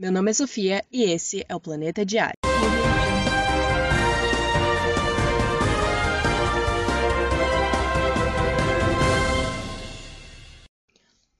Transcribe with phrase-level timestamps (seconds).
[0.00, 2.32] Meu nome é Sofia e esse é o Planeta Diário.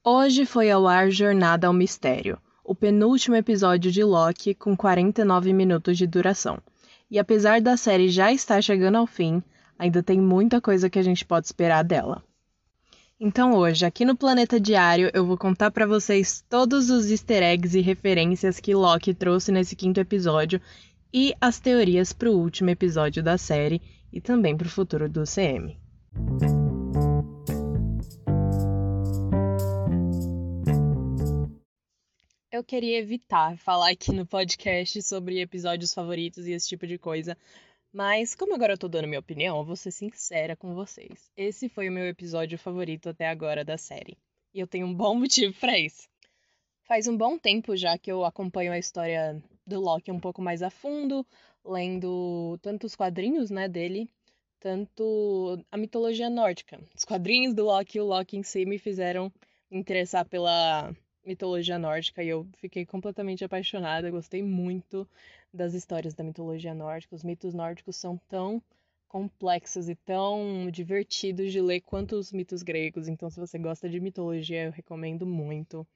[0.04, 5.96] Hoje foi ao ar Jornada ao Mistério, o penúltimo episódio de Loki com 49 minutos
[5.96, 6.58] de duração.
[7.10, 9.42] E apesar da série já estar chegando ao fim,
[9.78, 12.22] ainda tem muita coisa que a gente pode esperar dela.
[13.22, 17.76] Então hoje, aqui no Planeta Diário, eu vou contar para vocês todos os easter eggs
[17.76, 20.58] e referências que Loki trouxe nesse quinto episódio
[21.12, 25.24] e as teorias para o último episódio da série e também para o futuro do
[25.24, 25.76] CM.
[32.50, 37.36] Eu queria evitar falar aqui no podcast sobre episódios favoritos e esse tipo de coisa,
[37.92, 41.30] mas, como agora eu tô dando minha opinião, eu vou ser sincera com vocês.
[41.36, 44.16] Esse foi o meu episódio favorito até agora da série.
[44.54, 46.08] E eu tenho um bom motivo para isso.
[46.84, 50.62] Faz um bom tempo já que eu acompanho a história do Loki um pouco mais
[50.62, 51.26] a fundo,
[51.64, 54.08] lendo tanto os quadrinhos, né, dele,
[54.58, 56.80] tanto a mitologia nórdica.
[56.94, 59.32] Os quadrinhos do Loki e o Loki em si me fizeram
[59.70, 65.08] interessar pela mitologia nórdica e eu fiquei completamente apaixonada, gostei muito
[65.52, 67.14] das histórias da mitologia nórdica.
[67.14, 68.62] Os mitos nórdicos são tão
[69.08, 73.08] complexos e tão divertidos de ler quanto os mitos gregos.
[73.08, 75.86] Então, se você gosta de mitologia, eu recomendo muito.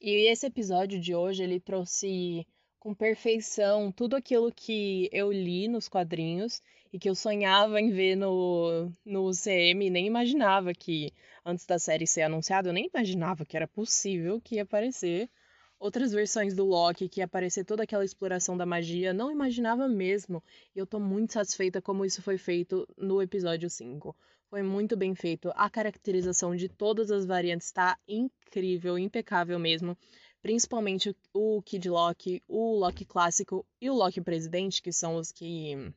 [0.00, 2.46] E esse episódio de hoje, ele trouxe
[2.82, 6.60] com perfeição tudo aquilo que eu li nos quadrinhos
[6.92, 11.12] e que eu sonhava em ver no, no UCM, nem imaginava que,
[11.46, 15.30] antes da série ser anunciada, eu nem imaginava que era possível que ia aparecer
[15.78, 20.42] outras versões do Loki, que ia aparecer toda aquela exploração da magia, não imaginava mesmo.
[20.74, 24.12] E eu tô muito satisfeita como isso foi feito no episódio 5.
[24.50, 25.52] Foi muito bem feito.
[25.54, 29.96] A caracterização de todas as variantes está incrível, impecável mesmo.
[30.42, 35.94] Principalmente o Kid Loki, o Loki clássico e o Loki presidente, que são os que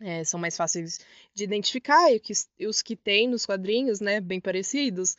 [0.00, 1.00] é, são mais fáceis
[1.34, 5.16] de identificar e, que, e os que tem nos quadrinhos, né, bem parecidos.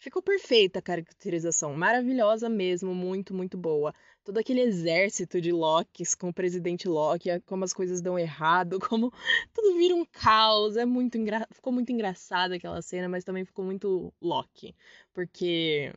[0.00, 3.92] Ficou perfeita a caracterização, maravilhosa mesmo, muito, muito boa.
[4.22, 9.12] Todo aquele exército de Locks com o presidente Loki, como as coisas dão errado, como
[9.52, 10.76] tudo vira um caos.
[10.76, 11.48] É muito engra...
[11.50, 14.72] Ficou muito engraçada aquela cena, mas também ficou muito Loki.
[15.12, 15.92] Porque,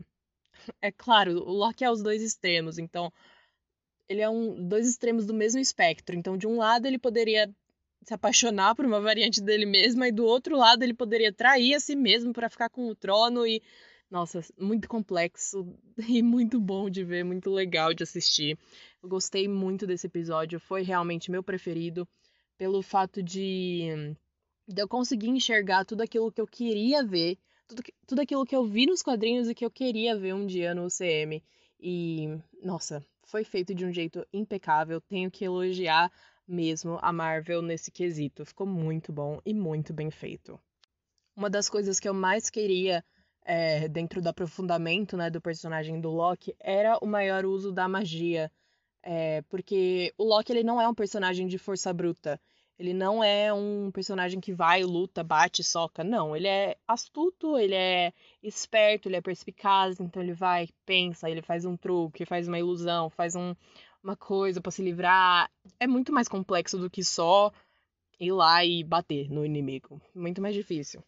[0.82, 3.12] é claro, o Loki é os dois extremos, então
[4.08, 6.16] ele é um dois extremos do mesmo espectro.
[6.16, 7.50] Então, de um lado, ele poderia
[8.04, 11.80] se apaixonar por uma variante dele mesmo, e do outro lado, ele poderia trair a
[11.80, 13.62] si mesmo para ficar com o trono e
[14.12, 15.74] nossa, muito complexo
[16.10, 18.60] e muito bom de ver, muito legal de assistir.
[19.02, 22.06] Eu gostei muito desse episódio, foi realmente meu preferido
[22.58, 24.14] pelo fato de,
[24.68, 27.38] de eu conseguir enxergar tudo aquilo que eu queria ver,
[27.72, 30.76] tudo, tudo aquilo que eu vi nos quadrinhos e que eu queria ver um dia
[30.76, 31.42] no UCM.
[31.80, 35.00] E, nossa, foi feito de um jeito impecável.
[35.02, 36.12] Tenho que elogiar
[36.48, 38.46] mesmo a Marvel nesse quesito.
[38.46, 40.60] Ficou muito bom e muito bem feito.
[41.36, 43.04] Uma das coisas que eu mais queria
[43.44, 48.52] é, dentro do aprofundamento né, do personagem do Loki era o maior uso da magia.
[49.02, 52.40] É, porque o Loki ele não é um personagem de força bruta.
[52.82, 56.04] Ele não é um personagem que vai, luta, bate, soca.
[56.04, 58.12] Não, ele é astuto, ele é
[58.42, 60.00] esperto, ele é perspicaz.
[60.00, 63.54] Então ele vai, pensa, ele faz um truque, faz uma ilusão, faz um,
[64.04, 65.52] uma coisa para se livrar.
[65.80, 67.52] É muito mais complexo do que só
[68.20, 70.02] ir lá e bater no inimigo.
[70.16, 71.04] Muito mais difícil.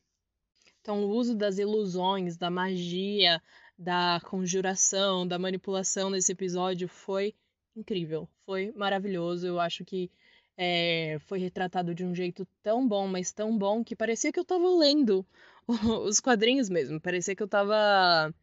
[0.80, 3.42] Então, o uso das ilusões, da magia,
[3.76, 7.34] da conjuração, da manipulação nesse episódio foi
[7.76, 9.48] incrível, foi maravilhoso.
[9.48, 10.12] Eu acho que
[10.58, 14.46] é, foi retratado de um jeito tão bom, mas tão bom que parecia que eu
[14.46, 15.26] tava lendo
[16.06, 17.00] os quadrinhos mesmo.
[17.00, 18.34] Parecia que eu tava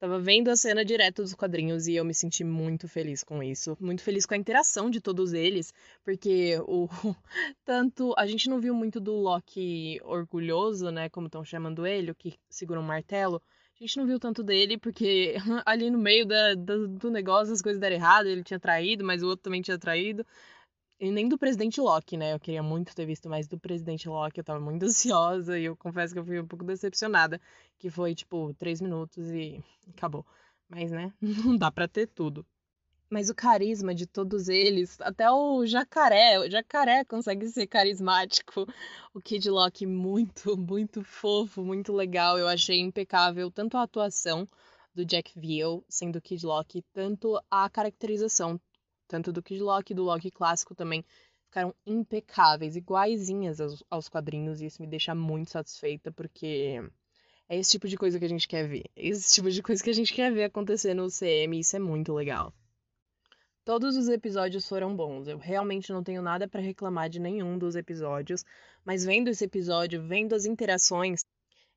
[0.00, 3.76] Tava vendo a cena direto dos quadrinhos e eu me senti muito feliz com isso.
[3.78, 6.88] Muito feliz com a interação de todos eles, porque o
[7.66, 12.14] tanto a gente não viu muito do Loki orgulhoso, né, como estão chamando ele, o
[12.14, 13.42] que segura um martelo.
[13.78, 15.34] A gente não viu tanto dele porque
[15.66, 19.22] ali no meio da, da, do negócio as coisas deram errado, ele tinha traído, mas
[19.22, 20.24] o outro também tinha traído.
[21.00, 22.34] E nem do presidente Locke, né?
[22.34, 25.74] Eu queria muito ter visto mais do presidente Locke, eu tava muito ansiosa e eu
[25.74, 27.40] confesso que eu fui um pouco decepcionada,
[27.78, 30.26] que foi tipo três minutos e acabou.
[30.68, 32.44] Mas, né, não dá pra ter tudo.
[33.08, 38.66] Mas o carisma de todos eles, até o jacaré, o jacaré consegue ser carismático.
[39.14, 42.38] O Kid Loki muito, muito fofo, muito legal.
[42.38, 44.46] Eu achei impecável tanto a atuação
[44.94, 48.60] do Jack Veal sendo Kid Loki, tanto a caracterização
[49.10, 51.04] tanto do Kid Loki e do Loki clássico também,
[51.46, 56.80] ficaram impecáveis, iguaizinhas aos, aos quadrinhos, e isso me deixa muito satisfeita, porque
[57.48, 58.84] é esse tipo de coisa que a gente quer ver.
[58.94, 61.74] É esse tipo de coisa que a gente quer ver acontecer no CM, e isso
[61.74, 62.54] é muito legal.
[63.64, 65.26] Todos os episódios foram bons.
[65.26, 68.44] Eu realmente não tenho nada para reclamar de nenhum dos episódios,
[68.84, 71.24] mas vendo esse episódio, vendo as interações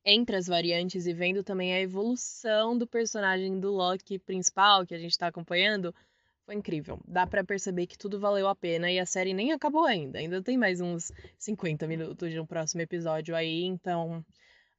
[0.05, 4.99] entre as variantes e vendo também a evolução do personagem do Loki principal que a
[4.99, 5.93] gente tá acompanhando,
[6.45, 6.99] foi incrível.
[7.07, 10.19] Dá para perceber que tudo valeu a pena e a série nem acabou ainda.
[10.19, 14.23] Ainda tem mais uns 50 minutos de um próximo episódio aí, então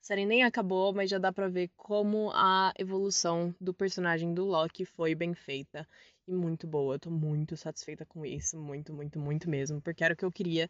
[0.01, 4.45] a série nem acabou, mas já dá para ver como a evolução do personagem do
[4.45, 5.89] Loki foi bem feita
[6.29, 6.97] e muito boa.
[6.97, 10.33] Eu tô muito satisfeita com isso, muito, muito, muito mesmo, porque era o que eu
[10.33, 10.69] queria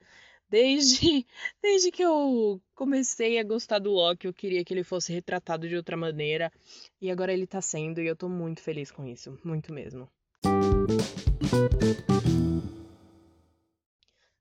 [0.48, 1.26] desde
[1.62, 5.76] desde que eu comecei a gostar do Loki, eu queria que ele fosse retratado de
[5.76, 6.52] outra maneira,
[7.00, 10.08] e agora ele tá sendo e eu tô muito feliz com isso, muito mesmo.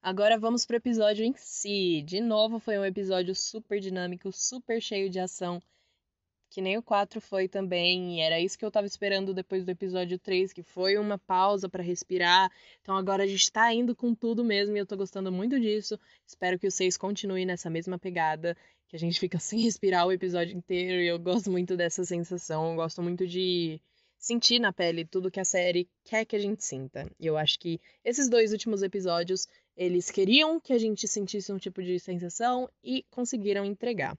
[0.02, 2.02] Agora vamos pro episódio em si.
[2.02, 5.62] De novo, foi um episódio super dinâmico, super cheio de ação,
[6.50, 9.72] que nem o 4 foi também, e era isso que eu tava esperando depois do
[9.72, 12.52] episódio 3, que foi uma pausa para respirar.
[12.82, 15.98] Então agora a gente tá indo com tudo mesmo, e eu tô gostando muito disso.
[16.28, 18.58] Espero que o 6 continue nessa mesma pegada,
[18.90, 22.72] que a gente fica sem respirar o episódio inteiro, e eu gosto muito dessa sensação,
[22.72, 23.82] eu gosto muito de
[24.24, 27.12] sentir na pele tudo que a série quer que a gente sinta.
[27.20, 31.58] E eu acho que esses dois últimos episódios, eles queriam que a gente sentisse um
[31.58, 34.18] tipo de sensação e conseguiram entregar.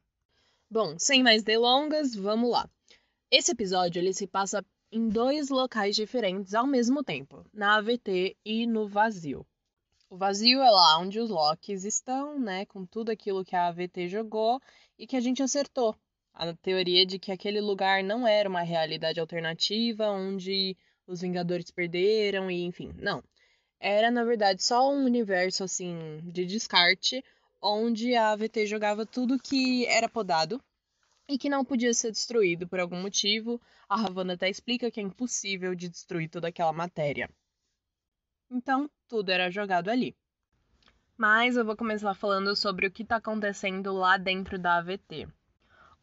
[0.71, 2.69] Bom, sem mais delongas, vamos lá.
[3.31, 4.63] Esse episódio ele se passa
[4.93, 9.47] em dois locais diferentes ao mesmo tempo, na AVT e no vazio.
[10.11, 14.09] O vazio é lá onde os Locks estão, né, com tudo aquilo que a AVT
[14.09, 14.61] jogou
[14.99, 15.97] e que a gente acertou
[16.35, 20.77] a teoria de que aquele lugar não era uma realidade alternativa onde
[21.07, 23.23] os Vingadores perderam e enfim, não.
[23.79, 27.25] Era na verdade só um universo assim de descarte
[27.63, 30.61] onde a AVT jogava tudo que era podado
[31.29, 33.61] e que não podia ser destruído por algum motivo.
[33.89, 37.31] A Ravana até explica que é impossível de destruir toda aquela matéria.
[38.51, 40.17] Então, tudo era jogado ali.
[41.17, 45.29] Mas eu vou começar falando sobre o que está acontecendo lá dentro da AVT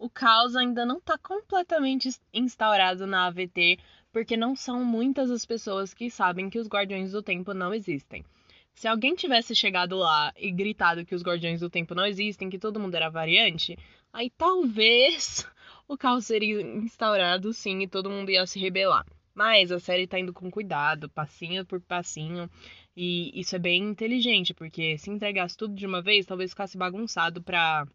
[0.02, 3.78] o caos ainda não está completamente instaurado na AVT,
[4.12, 8.26] porque não são muitas as pessoas que sabem que os Guardiões do Tempo não existem.
[8.74, 12.58] Se alguém tivesse chegado lá e gritado que os Guardiões do Tempo não existem, que
[12.58, 13.78] todo mundo era variante,
[14.12, 15.48] aí talvez
[15.88, 19.06] o caos seria instaurado sim e todo mundo ia se rebelar.
[19.36, 22.50] Mas a série tá indo com cuidado, passinho por passinho,
[22.98, 27.40] e isso é bem inteligente, porque se entregasse tudo de uma vez, talvez ficasse bagunçado
[27.44, 27.86] pra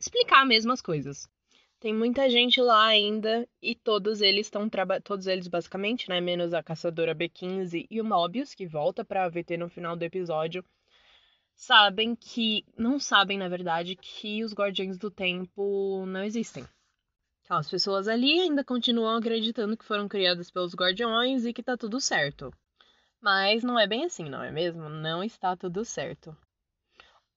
[0.00, 1.28] explicar mesmo as coisas.
[1.84, 4.70] Tem muita gente lá ainda e todos eles estão
[5.04, 9.58] todos eles basicamente, né, menos a caçadora B15 e o Mobius que volta para VT
[9.58, 10.64] no final do episódio,
[11.54, 16.64] sabem que não sabem na verdade que os Guardiões do Tempo não existem.
[17.42, 21.76] Então, as pessoas ali ainda continuam acreditando que foram criadas pelos Guardiões e que tá
[21.76, 22.50] tudo certo.
[23.20, 24.88] Mas não é bem assim, não é mesmo?
[24.88, 26.34] Não está tudo certo.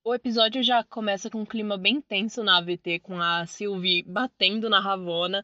[0.08, 4.70] O episódio já começa com um clima bem tenso na AVT, com a Sylvie batendo
[4.70, 5.44] na Ravona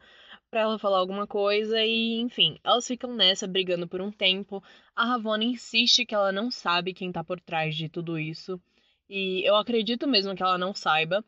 [0.50, 4.64] para ela falar alguma coisa e, enfim, elas ficam nessa brigando por um tempo.
[4.96, 8.58] A Ravona insiste que ela não sabe quem tá por trás de tudo isso.
[9.06, 11.22] E eu acredito mesmo que ela não saiba.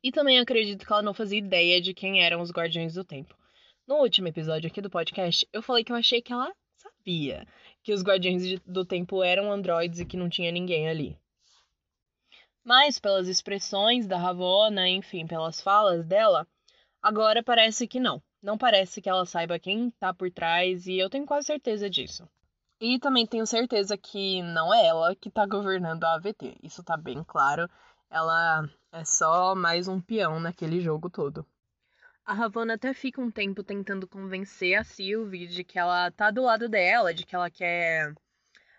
[0.00, 3.36] E também acredito que ela não fazia ideia de quem eram os Guardiões do Tempo.
[3.88, 7.44] No último episódio aqui do podcast, eu falei que eu achei que ela sabia
[7.82, 11.18] que os Guardiões do Tempo eram androides e que não tinha ninguém ali.
[12.64, 16.46] Mas pelas expressões da Ravona, enfim, pelas falas dela,
[17.02, 18.22] agora parece que não.
[18.42, 22.28] Não parece que ela saiba quem tá por trás e eu tenho quase certeza disso.
[22.80, 26.56] E também tenho certeza que não é ela que tá governando a AVT.
[26.62, 27.68] Isso tá bem claro.
[28.10, 31.46] Ela é só mais um peão naquele jogo todo.
[32.24, 36.42] A Ravonna até fica um tempo tentando convencer a Sylvie de que ela tá do
[36.42, 38.14] lado dela, de que ela quer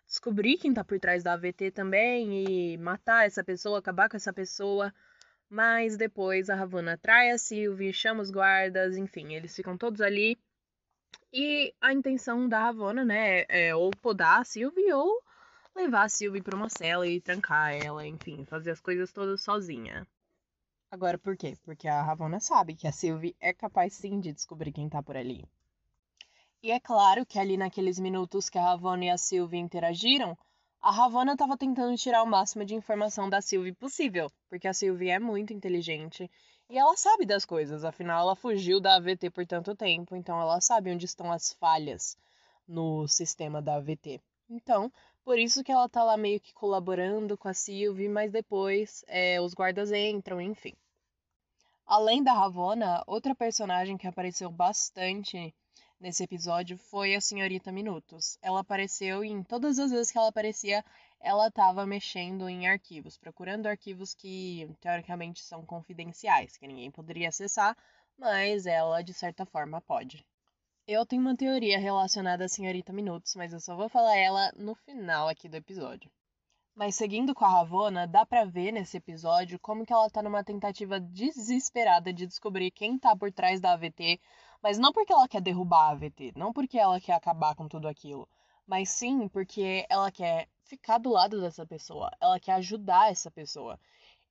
[0.07, 4.33] descobrir quem tá por trás da AVT também e matar essa pessoa, acabar com essa
[4.33, 4.93] pessoa.
[5.49, 10.37] Mas depois a Ravana trai a Sylvie, chama os guardas, enfim, eles ficam todos ali.
[11.31, 15.21] E a intenção da Ravana, né, é ou podar a Sylvie ou
[15.75, 20.07] levar a Sylvie pra uma cela e trancar ela, enfim, fazer as coisas todas sozinha.
[20.91, 21.57] Agora, por quê?
[21.63, 25.17] Porque a Ravona sabe que a Sylvie é capaz sim de descobrir quem tá por
[25.17, 25.43] ali.
[26.63, 30.37] E é claro que ali naqueles minutos que a Ravonna e a Sylvie interagiram,
[30.81, 35.09] a Ravonna estava tentando tirar o máximo de informação da Sylvie possível, porque a Sylvie
[35.09, 36.31] é muito inteligente
[36.69, 40.61] e ela sabe das coisas, afinal ela fugiu da AVT por tanto tempo, então ela
[40.61, 42.17] sabe onde estão as falhas
[42.65, 44.21] no sistema da AVT.
[44.49, 44.89] Então,
[45.25, 49.41] por isso que ela tá lá meio que colaborando com a Sylvie, mas depois é,
[49.41, 50.73] os guardas entram, enfim.
[51.85, 55.53] Além da Ravonna, outra personagem que apareceu bastante
[55.99, 58.37] nesse episódio foi a senhorita Minutos.
[58.41, 60.83] Ela apareceu e em todas as vezes que ela aparecia,
[61.19, 67.77] ela estava mexendo em arquivos, procurando arquivos que teoricamente são confidenciais, que ninguém poderia acessar,
[68.17, 70.25] mas ela de certa forma pode.
[70.85, 74.75] Eu tenho uma teoria relacionada à senhorita Minutos, mas eu só vou falar ela no
[74.75, 76.11] final aqui do episódio.
[76.75, 80.43] Mas seguindo com a Ravona, dá pra ver nesse episódio como que ela tá numa
[80.43, 84.19] tentativa desesperada de descobrir quem tá por trás da AVT,
[84.63, 87.87] mas não porque ela quer derrubar a AVT, não porque ela quer acabar com tudo
[87.87, 88.27] aquilo,
[88.65, 93.77] mas sim porque ela quer ficar do lado dessa pessoa, ela quer ajudar essa pessoa.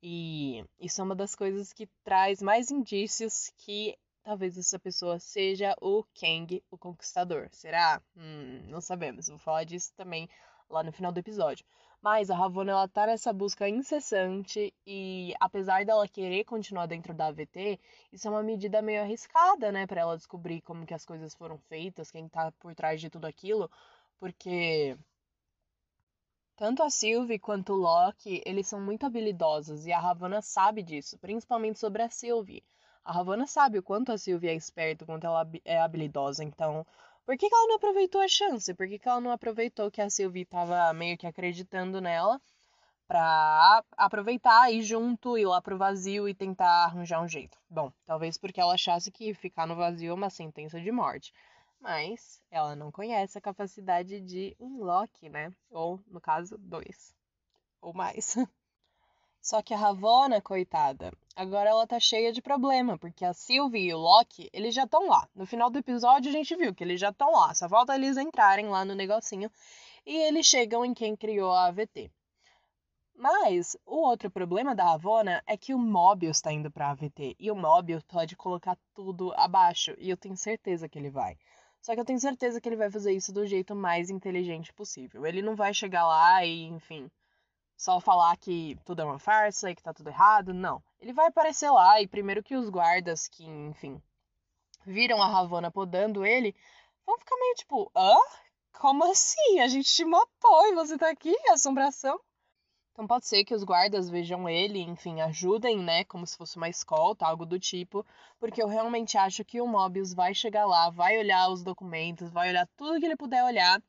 [0.03, 5.77] E isso é uma das coisas que traz mais indícios que talvez essa pessoa seja
[5.81, 7.49] o Kang, o Conquistador.
[7.53, 8.03] Será?
[8.17, 9.29] Hum, não sabemos.
[9.29, 10.29] Vou falar disso também
[10.69, 11.65] lá no final do episódio.
[12.03, 17.27] Mas a Ravonna, ela tá nessa busca incessante e apesar dela querer continuar dentro da
[17.29, 17.79] AVT,
[18.13, 21.59] isso é uma medida meio arriscada, né, para ela descobrir como que as coisas foram
[21.69, 23.71] feitas, quem tá por trás de tudo aquilo,
[24.19, 24.99] porque
[26.57, 31.17] tanto a Sylvie quanto o Loki, eles são muito habilidosos e a Ravonna sabe disso,
[31.19, 32.65] principalmente sobre a Sylvie.
[33.05, 36.85] A Ravonna sabe o quanto a Sylvie é esperta, o quanto ela é habilidosa, então
[37.25, 38.75] por que, que ela não aproveitou a chance?
[38.75, 42.41] Por que, que ela não aproveitou que a Sylvie tava meio que acreditando nela
[43.07, 47.59] pra aproveitar, ir junto, ir lá pro vazio e tentar arranjar um jeito?
[47.69, 51.33] Bom, talvez porque ela achasse que ficar no vazio é uma sentença de morte.
[51.81, 55.53] Mas ela não conhece a capacidade de um Loki, né?
[55.71, 57.15] Ou, no caso, dois.
[57.81, 58.37] Ou mais.
[59.43, 63.93] Só que a Ravonna, coitada, agora ela tá cheia de problema, porque a Sylvie e
[63.93, 65.29] o Loki, eles já estão lá.
[65.35, 68.17] No final do episódio a gente viu que eles já estão lá, só falta eles
[68.17, 69.51] entrarem lá no negocinho
[70.07, 72.09] e eles chegam em quem criou a AVT.
[73.17, 77.51] Mas o outro problema da Ravonna é que o Mobius tá indo pra AVT e
[77.51, 81.37] o Mobius pode colocar tudo abaixo e eu tenho certeza que ele vai.
[81.81, 85.27] Só que eu tenho certeza que ele vai fazer isso do jeito mais inteligente possível.
[85.27, 87.11] Ele não vai chegar lá e, enfim,
[87.83, 90.55] só falar que tudo é uma farsa e que tá tudo errado.
[90.55, 90.81] Não.
[91.01, 94.01] Ele vai aparecer lá e primeiro que os guardas que, enfim,
[94.87, 96.55] viram a Ravana podando ele,
[97.05, 98.17] vão ficar meio tipo, hã?
[98.79, 99.59] Como assim?
[99.59, 101.35] A gente te matou e você tá aqui?
[101.51, 102.21] Assombração?
[102.93, 106.05] Então pode ser que os guardas vejam ele, enfim, ajudem, né?
[106.05, 108.07] Como se fosse uma escolta, algo do tipo.
[108.39, 112.51] Porque eu realmente acho que o Mobius vai chegar lá, vai olhar os documentos, vai
[112.51, 113.83] olhar tudo que ele puder olhar,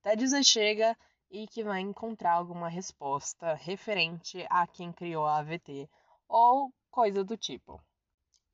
[0.00, 0.96] até dizer chega
[1.30, 5.88] e que vai encontrar alguma resposta referente a quem criou a AVT
[6.28, 7.80] ou coisa do tipo.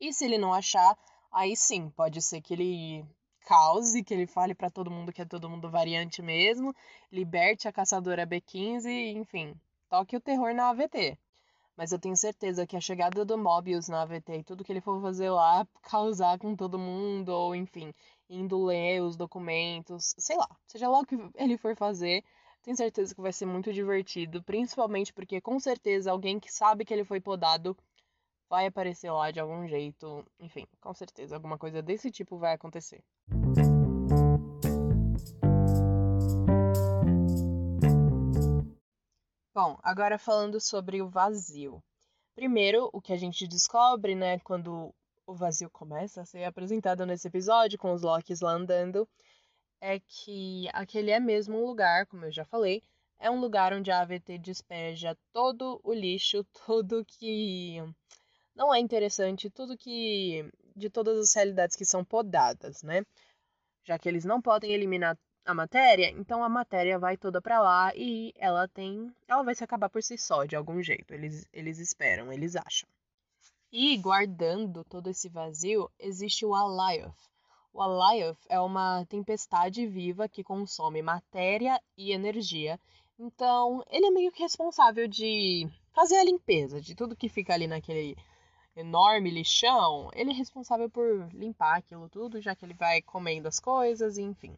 [0.01, 0.97] E se ele não achar,
[1.31, 3.07] aí sim, pode ser que ele
[3.47, 6.75] cause, que ele fale para todo mundo que é todo mundo variante mesmo,
[7.11, 9.55] liberte a caçadora B15, enfim,
[9.89, 11.19] toque o terror na AVT.
[11.77, 14.81] Mas eu tenho certeza que a chegada do Mobius na AVT e tudo que ele
[14.81, 17.95] for fazer lá, causar com todo mundo, ou enfim,
[18.29, 22.23] indo ler os documentos, sei lá, seja lá o que ele for fazer,
[22.63, 26.95] tenho certeza que vai ser muito divertido, principalmente porque com certeza alguém que sabe que
[26.95, 27.77] ele foi podado
[28.49, 30.25] vai aparecer lá de algum jeito.
[30.39, 33.03] Enfim, com certeza alguma coisa desse tipo vai acontecer.
[39.55, 41.83] Bom, agora falando sobre o vazio.
[42.35, 44.95] Primeiro, o que a gente descobre, né, quando
[45.27, 49.07] o vazio começa a ser apresentado nesse episódio, com os Locks lá andando,
[49.83, 52.81] é que aquele é mesmo um lugar, como eu já falei,
[53.19, 57.83] é um lugar onde a AVT despeja todo o lixo, tudo que
[58.55, 63.05] não é interessante, tudo que de todas as realidades que são podadas, né?
[63.85, 67.93] Já que eles não podem eliminar a matéria, então a matéria vai toda para lá
[67.97, 71.13] e ela tem, ela vai se acabar por si só de algum jeito.
[71.13, 72.89] Eles eles esperam, eles acham.
[73.73, 77.32] E guardando todo esse vazio, existe o Alioth,
[77.73, 82.79] o Alioth é uma tempestade viva que consome matéria e energia.
[83.19, 87.67] Então, ele é meio que responsável de fazer a limpeza de tudo que fica ali
[87.67, 88.17] naquele
[88.77, 90.11] enorme lixão.
[90.15, 94.57] Ele é responsável por limpar aquilo tudo, já que ele vai comendo as coisas, enfim.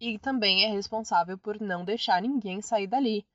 [0.00, 3.26] E também é responsável por não deixar ninguém sair dali.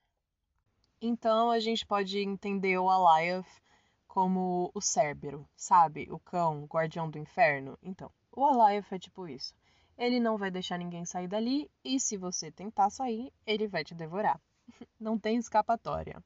[1.01, 3.61] Então a gente pode entender o Alioth
[4.07, 6.07] como o Cérbero, sabe?
[6.09, 7.77] O cão, o guardião do inferno.
[7.81, 9.53] Então, o Alioth é tipo isso.
[9.97, 13.93] Ele não vai deixar ninguém sair dali e se você tentar sair, ele vai te
[13.93, 14.41] devorar.
[14.99, 16.23] não tem escapatória.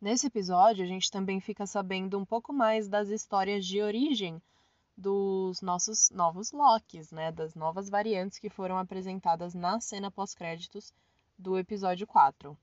[0.00, 4.40] Nesse episódio, a gente também fica sabendo um pouco mais das histórias de origem
[4.96, 7.32] dos nossos novos Locks, né?
[7.32, 10.92] Das novas variantes que foram apresentadas na cena pós-créditos
[11.38, 12.56] do episódio 4.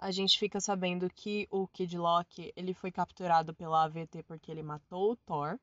[0.00, 4.62] A gente fica sabendo que o Kid Loki ele foi capturado pela AVT porque ele
[4.62, 5.58] matou o Thor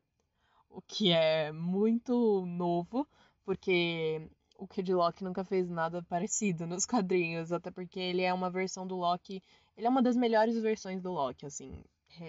[0.75, 3.07] o que é muito novo,
[3.45, 8.49] porque o Kid Loki nunca fez nada parecido nos quadrinhos, até porque ele é uma
[8.49, 9.41] versão do Loki,
[9.77, 11.81] ele é uma das melhores versões do Loki, assim,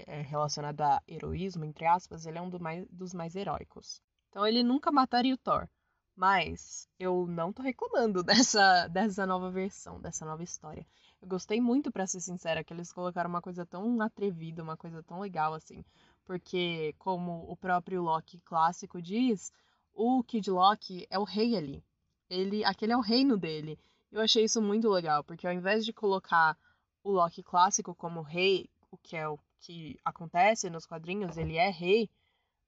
[0.06, 4.00] é relacionado a heroísmo, entre aspas, ele é um do mais, dos mais heróicos.
[4.30, 5.68] Então ele nunca mataria o Thor.
[6.14, 10.86] Mas eu não tô reclamando dessa, dessa nova versão, dessa nova história.
[11.20, 15.02] Eu gostei muito, para ser sincera, que eles colocaram uma coisa tão atrevida, uma coisa
[15.02, 15.84] tão legal assim.
[16.26, 19.52] Porque, como o próprio Loki clássico diz,
[19.94, 21.84] o Kid Loki é o rei ali.
[22.28, 23.78] Ele, aquele é o reino dele.
[24.12, 26.58] Eu achei isso muito legal, porque ao invés de colocar
[27.02, 31.70] o Loki clássico como rei, o que é o que acontece nos quadrinhos, ele é
[31.70, 32.10] rei,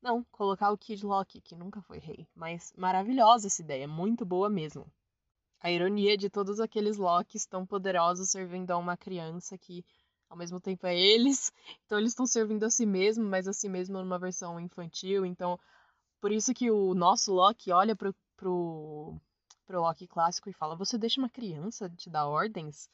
[0.01, 2.29] não, colocar o Kid Loki, que nunca foi rei.
[2.35, 4.87] Mas maravilhosa essa ideia, muito boa mesmo.
[5.61, 9.85] A ironia de todos aqueles Locks tão poderosos servindo a uma criança que
[10.29, 11.53] ao mesmo tempo é eles.
[11.87, 15.25] Então eles estão servindo a si mesmo, mas a si mesmo numa versão infantil.
[15.25, 15.59] Então,
[16.21, 19.15] por isso que o nosso Loki olha pro, pro,
[19.67, 22.91] pro Loki clássico e fala: Você deixa uma criança te dar ordens?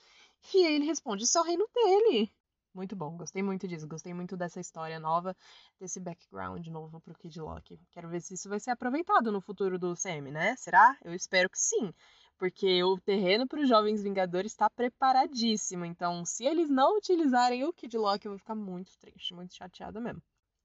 [0.54, 2.32] E ele responde: Isso é o reino dele.
[2.74, 5.36] Muito bom, gostei muito disso, gostei muito dessa história nova,
[5.78, 7.78] desse background novo pro Kid Loki.
[7.92, 10.56] Quero ver se isso vai ser aproveitado no futuro do CM, né?
[10.56, 10.98] Será?
[11.04, 11.94] Eu espero que sim,
[12.36, 15.84] porque o terreno para os Jovens Vingadores está preparadíssimo.
[15.84, 20.00] Então, se eles não utilizarem o Kid Loki, eu vou ficar muito triste, muito chateada
[20.00, 20.20] mesmo.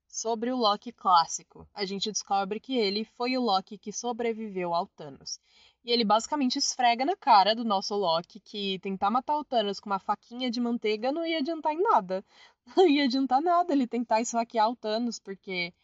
[0.08, 4.88] Sobre o Loki clássico, a gente descobre que ele foi o Loki que sobreviveu ao
[4.88, 5.38] Thanos.
[5.82, 9.88] E ele basicamente esfrega na cara do nosso Loki que tentar matar o Thanos com
[9.88, 12.24] uma faquinha de manteiga não ia adiantar em nada.
[12.76, 15.74] Não ia adiantar nada ele tentar esfaquear o Thanos, porque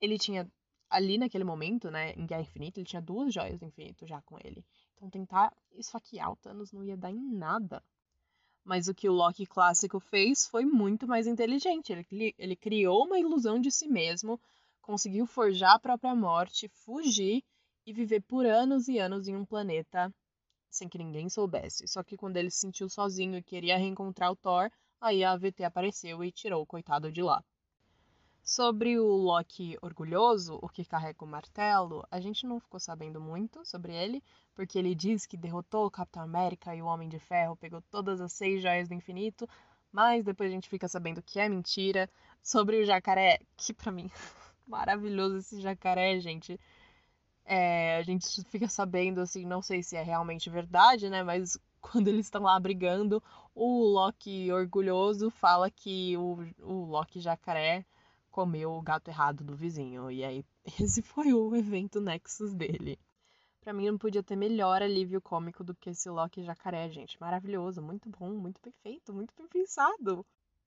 [0.00, 0.50] ele tinha,
[0.90, 4.36] ali naquele momento, né, em Guerra Infinita, ele tinha duas joias do infinito já com
[4.42, 4.64] ele.
[4.96, 7.84] Então tentar esfaquear o Thanos não ia dar em nada.
[8.64, 11.92] Mas o que o Loki clássico fez foi muito mais inteligente.
[11.92, 14.40] Ele, ele criou uma ilusão de si mesmo,
[14.80, 17.44] conseguiu forjar a própria morte, fugir
[17.86, 20.12] e viver por anos e anos em um planeta
[20.70, 21.86] sem que ninguém soubesse.
[21.86, 25.64] Só que quando ele se sentiu sozinho e queria reencontrar o Thor, aí a AVT
[25.64, 27.42] apareceu e tirou o coitado de lá.
[28.42, 33.64] Sobre o Loki orgulhoso, o que carrega o martelo, a gente não ficou sabendo muito
[33.64, 34.22] sobre ele,
[34.54, 38.20] porque ele diz que derrotou o Capitão América e o Homem de Ferro, pegou todas
[38.20, 39.48] as seis joias do infinito,
[39.90, 42.10] mas depois a gente fica sabendo que é mentira.
[42.42, 44.10] Sobre o jacaré, que pra mim,
[44.68, 46.60] maravilhoso esse jacaré, gente.
[47.44, 51.22] É, a gente fica sabendo, assim, não sei se é realmente verdade, né?
[51.22, 53.22] Mas quando eles estão lá brigando,
[53.54, 57.84] o Loki orgulhoso fala que o, o Loki jacaré
[58.30, 60.10] comeu o gato errado do vizinho.
[60.10, 60.44] E aí,
[60.80, 62.98] esse foi o evento Nexus dele.
[63.60, 67.18] Pra mim, não podia ter melhor alívio cômico do que esse Loki jacaré, gente.
[67.20, 70.26] Maravilhoso, muito bom, muito perfeito, muito bem pensado.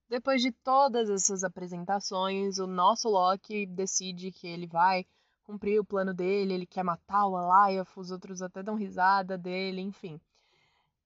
[0.09, 5.05] Depois de todas essas apresentações, o nosso Loki decide que ele vai
[5.47, 9.79] cumprir o plano dele, ele quer matar o Alioth, os outros até dão risada dele,
[9.79, 10.19] enfim.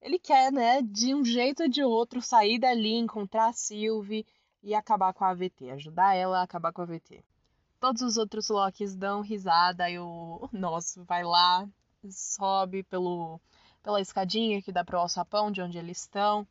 [0.00, 4.26] Ele quer, né, de um jeito ou de outro, sair dali, encontrar a Sylvie
[4.60, 7.24] e acabar com a AVT, ajudar ela a acabar com a AVT.
[7.78, 11.68] Todos os outros Locks dão risada e o nosso vai lá,
[12.10, 13.40] sobe pelo,
[13.80, 16.46] pela escadinha que dá pro alçapão de onde eles estão.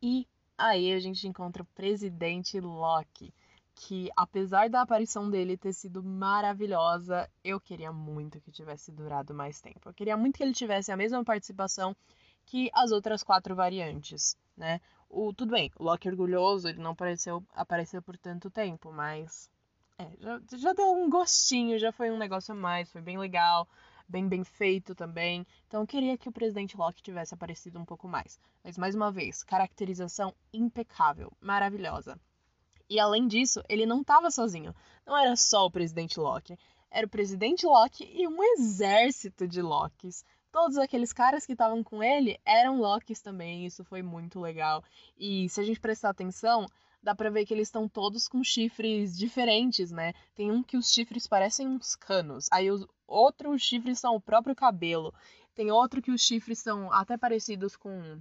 [0.00, 3.34] E aí a gente encontra o presidente Loki
[3.74, 9.60] que apesar da aparição dele ter sido maravilhosa, eu queria muito que tivesse durado mais
[9.60, 9.88] tempo.
[9.88, 11.94] Eu queria muito que ele tivesse a mesma participação
[12.46, 14.80] que as outras quatro variantes, né?
[15.08, 19.50] O, tudo bem, o Loki orgulhoso, ele não apareceu, apareceu por tanto tempo, mas
[19.98, 23.68] é, já, já deu um gostinho, já foi um negócio a mais, foi bem legal,
[24.08, 25.46] bem bem feito também.
[25.66, 28.38] Então eu queria que o presidente Loki tivesse aparecido um pouco mais.
[28.62, 32.18] Mas mais uma vez, caracterização impecável, maravilhosa.
[32.88, 34.74] E além disso, ele não estava sozinho.
[35.06, 36.58] Não era só o presidente Loki.
[36.90, 40.24] Era o presidente Loki e um exército de Lokis.
[40.52, 43.66] Todos aqueles caras que estavam com ele eram Lokis também.
[43.66, 44.84] Isso foi muito legal.
[45.18, 46.66] E se a gente prestar atenção,
[47.02, 50.12] dá pra ver que eles estão todos com chifres diferentes, né?
[50.34, 52.48] Tem um que os chifres parecem uns canos.
[52.52, 55.12] Aí os outros chifres são o próprio cabelo.
[55.54, 58.20] Tem outro que os chifres são até parecidos com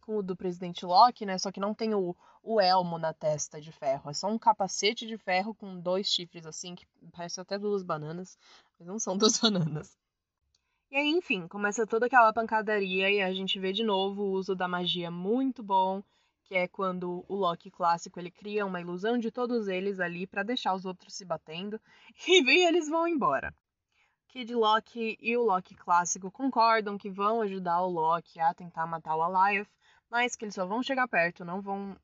[0.00, 1.38] com o do presidente Locke, né?
[1.38, 4.10] Só que não tem o, o elmo na testa de ferro.
[4.10, 8.38] É só um capacete de ferro com dois chifres assim, que parece até duas bananas,
[8.78, 9.96] mas não são duas bananas.
[10.90, 14.56] E aí, enfim, começa toda aquela pancadaria e a gente vê de novo o uso
[14.56, 16.02] da magia muito bom,
[16.42, 20.42] que é quando o Loki clássico ele cria uma ilusão de todos eles ali para
[20.42, 21.80] deixar os outros se batendo
[22.26, 23.54] e eles vão embora.
[24.32, 29.16] Kid Loki e o Loki clássico concordam que vão ajudar o Loki a tentar matar
[29.16, 29.68] o Alioth,
[30.08, 31.96] mas que eles só vão chegar perto, não vão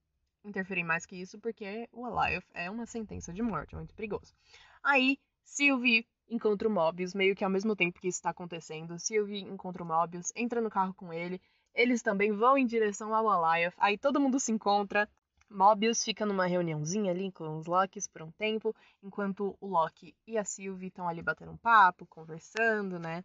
[0.44, 4.34] interferir mais que isso, porque o Alioth é uma sentença de morte, é muito perigoso.
[4.82, 8.98] Aí, Sylvie encontra o Mobius, meio que ao mesmo tempo que isso está acontecendo.
[8.98, 11.40] Sylvie encontra o Mobius, entra no carro com ele.
[11.72, 13.74] Eles também vão em direção ao Alioth.
[13.78, 15.08] Aí todo mundo se encontra.
[15.48, 20.37] Mobius fica numa reuniãozinha ali com os Locks por um tempo, enquanto o Loki e
[20.37, 23.24] a Sylvie estão ali batendo um papo, conversando, né?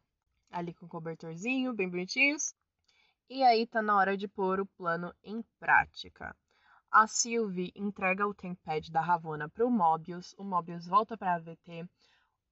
[0.51, 2.53] Ali com o cobertorzinho, bem bonitinhos.
[3.29, 6.35] E aí tá na hora de pôr o plano em prática.
[6.91, 11.87] A Sylvie entrega o Tempad da Ravonna pro Mobius, o Mobius volta pra AVT,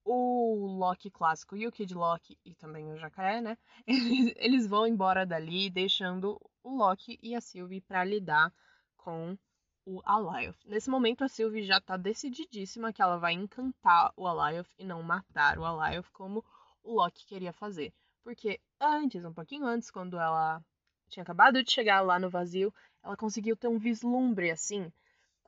[0.03, 3.58] o Loki clássico e o Kid Loki, e também o Jacaré, né?
[3.86, 8.51] Eles, eles vão embora dali, deixando o Loki e a Sylvie para lidar
[8.97, 9.38] com
[9.85, 10.57] o Alioth.
[10.65, 15.01] Nesse momento, a Sylvie já tá decididíssima que ela vai encantar o Alioth e não
[15.01, 16.43] matar o Alioth como
[16.83, 17.93] o Loki queria fazer.
[18.23, 20.63] Porque antes, um pouquinho antes, quando ela
[21.09, 24.91] tinha acabado de chegar lá no vazio, ela conseguiu ter um vislumbre assim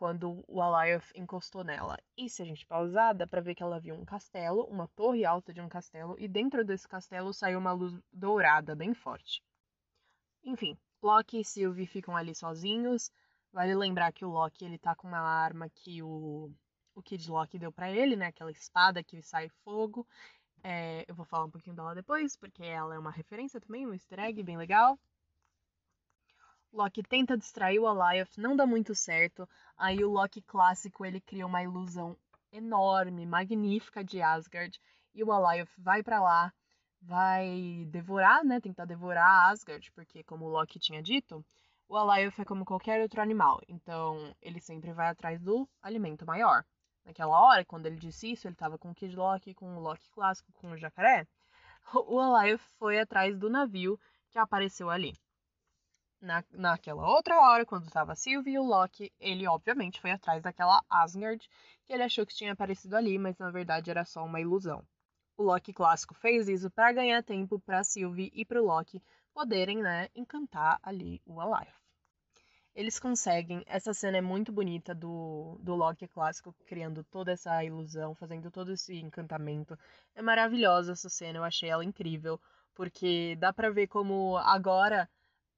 [0.02, 1.96] quando o Alioth encostou nela.
[2.18, 5.24] E se a gente pausar, dá pra ver que ela viu um castelo, uma torre
[5.24, 9.44] alta de um castelo, e dentro desse castelo saiu uma luz dourada bem forte.
[10.44, 13.12] Enfim, Loki e Sylvie ficam ali sozinhos.
[13.54, 16.52] Vale lembrar que o Loki ele tá com uma arma que o,
[16.96, 18.28] o Kid Loki deu para ele, né?
[18.28, 20.08] Aquela espada que sai fogo.
[20.64, 23.94] É, eu vou falar um pouquinho dela depois, porque ela é uma referência também, um
[23.94, 24.98] easter egg bem legal.
[26.72, 29.48] Loki tenta distrair o Alioth, não dá muito certo.
[29.78, 32.16] Aí o Loki clássico ele cria uma ilusão
[32.52, 34.80] enorme, magnífica de Asgard.
[35.14, 36.54] E o Alioth vai para lá,
[37.02, 38.62] vai devorar, né?
[38.62, 41.46] Tentar devorar Asgard, porque como o Loki tinha dito,
[41.94, 43.62] o Alioth é como qualquer outro animal.
[43.68, 46.64] Então ele sempre vai atrás do alimento maior.
[47.06, 50.10] Naquela hora, quando ele disse isso, ele estava com o Kid Loki, com o Loki
[50.12, 51.28] clássico, com o jacaré.
[52.08, 54.00] O Alioth foi atrás do navio
[54.30, 55.16] que apareceu ali
[56.22, 60.82] na, naquela outra hora, quando estava Sylvie e o Loki, ele obviamente foi atrás daquela
[60.90, 61.50] Asgard
[61.84, 64.86] que ele achou que tinha aparecido ali, mas na verdade era só uma ilusão.
[65.36, 69.02] O Loki clássico fez isso para ganhar tempo para Sylvie e para o Loki
[69.34, 71.81] poderem, né, encantar ali o Alive.
[72.74, 78.16] Eles conseguem, essa cena é muito bonita do, do Loki clássico criando toda essa ilusão,
[78.16, 79.78] fazendo todo esse encantamento.
[80.16, 82.40] É maravilhosa essa cena, eu achei ela incrível,
[82.74, 85.10] porque dá para ver como agora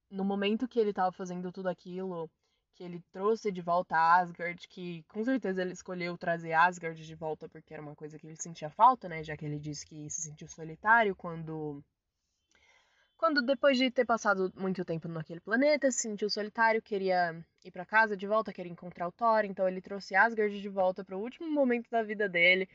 [0.10, 2.30] no momento que ele estava fazendo tudo aquilo,
[2.76, 7.48] que ele trouxe de volta Asgard, que com certeza ele escolheu trazer Asgard de volta
[7.48, 9.24] porque era uma coisa que ele sentia falta, né?
[9.24, 11.84] Já que ele disse que se sentiu solitário quando.
[13.18, 17.86] Quando depois de ter passado muito tempo naquele planeta, se sentiu solitário, queria ir para
[17.86, 21.22] casa de volta, queria encontrar o Thor, então ele trouxe Asgard de volta para o
[21.22, 22.68] último momento da vida dele.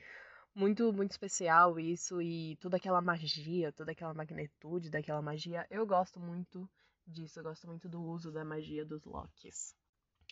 [0.55, 5.67] Muito, muito especial isso e toda aquela magia, toda aquela magnitude daquela magia.
[5.71, 6.69] Eu gosto muito
[7.09, 7.39] disso.
[7.39, 9.75] Eu gosto muito do uso da magia dos Locks.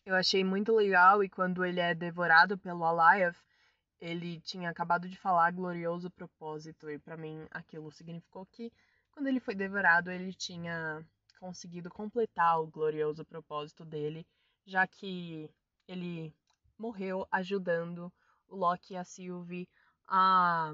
[0.04, 3.36] Eu achei muito legal e quando ele é devorado pelo Alioth,
[4.00, 8.72] ele tinha acabado de falar glorioso propósito e para mim aquilo significou que
[9.16, 11.02] quando ele foi devorado ele tinha
[11.40, 14.26] conseguido completar o glorioso propósito dele,
[14.66, 15.48] já que
[15.88, 16.34] ele
[16.78, 18.12] morreu ajudando
[18.46, 19.66] o Loki e a Sylvie
[20.06, 20.70] a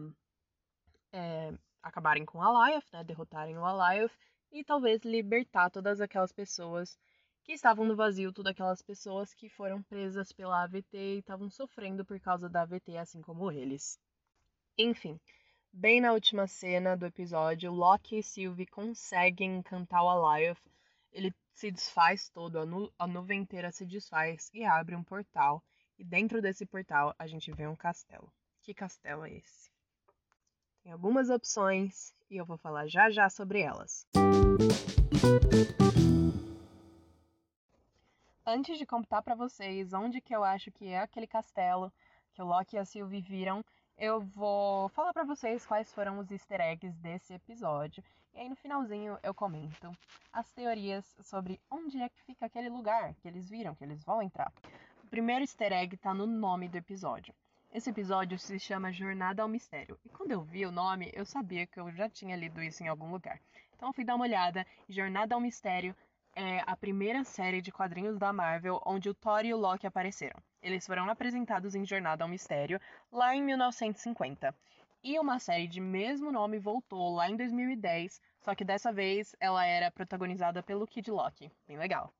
[1.13, 4.13] é, acabarem com o Alioth, né, derrotarem o Alioth
[4.51, 6.99] e talvez libertar todas aquelas pessoas
[7.45, 12.05] que estavam no vazio, todas aquelas pessoas que foram presas pela AVT e estavam sofrendo
[12.05, 14.01] por causa da AVT, assim como eles.
[14.77, 15.21] Enfim,
[15.73, 20.61] bem na última cena do episódio, Loki e Sylvie conseguem encantar o Alioth.
[21.11, 25.63] Ele se desfaz todo, a, nu a nuvem inteira se desfaz e abre um portal.
[25.99, 28.31] E dentro desse portal a gente vê um castelo.
[28.63, 29.71] Que castelo é esse?
[30.83, 34.07] Tem algumas opções e eu vou falar já já sobre elas.
[38.45, 41.93] Antes de contar para vocês onde que eu acho que é aquele castelo
[42.33, 43.65] que o Loki e a Sylvie viram,
[44.03, 48.03] eu vou falar para vocês quais foram os easter eggs desse episódio.
[48.35, 49.97] E aí no finalzinho eu comento
[50.33, 54.21] as teorias sobre onde é que fica aquele lugar que eles viram, que eles vão
[54.21, 54.53] entrar.
[55.05, 57.33] O primeiro easter egg tá no nome do episódio.
[57.73, 59.97] Esse episódio se chama Jornada ao Mistério.
[60.05, 62.89] E quando eu vi o nome, eu sabia que eu já tinha lido isso em
[62.89, 63.41] algum lugar.
[63.77, 64.67] Então eu fui dar uma olhada.
[64.89, 65.95] Jornada ao Mistério
[66.35, 70.43] é a primeira série de quadrinhos da Marvel onde o Thor e o Loki apareceram.
[70.63, 74.55] Eles foram apresentados em Jornada ao Mistério lá em 1950.
[75.03, 79.67] E uma série de mesmo nome voltou lá em 2010, só que dessa vez ela
[79.67, 81.51] era protagonizada pelo Kid Loki.
[81.67, 82.15] Bem legal.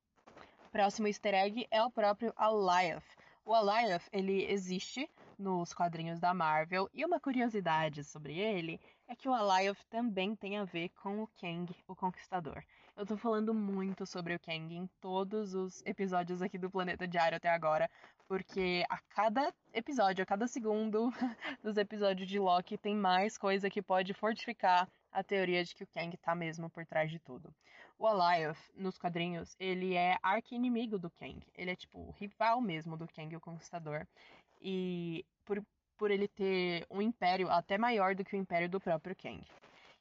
[0.69, 3.05] Próximo easter egg é o próprio Alioth.
[3.45, 9.29] O Alioth, ele existe nos quadrinhos da Marvel, e uma curiosidade sobre ele é que
[9.29, 12.63] o Alioth também tem a ver com o Kang, o Conquistador.
[12.95, 17.35] Eu tô falando muito sobre o Kang em todos os episódios aqui do Planeta Diário
[17.35, 17.89] até agora,
[18.27, 21.09] porque a cada episódio, a cada segundo
[21.63, 25.87] dos episódios de Loki tem mais coisa que pode fortificar a teoria de que o
[25.87, 27.51] Kang tá mesmo por trás de tudo.
[27.97, 31.43] O Alioth, nos quadrinhos, ele é arqui-inimigo do Kang.
[31.55, 34.05] Ele é tipo o rival mesmo do Kang, o Conquistador.
[34.61, 35.65] E por,
[35.97, 39.43] por ele ter um império até maior do que o império do próprio Kang.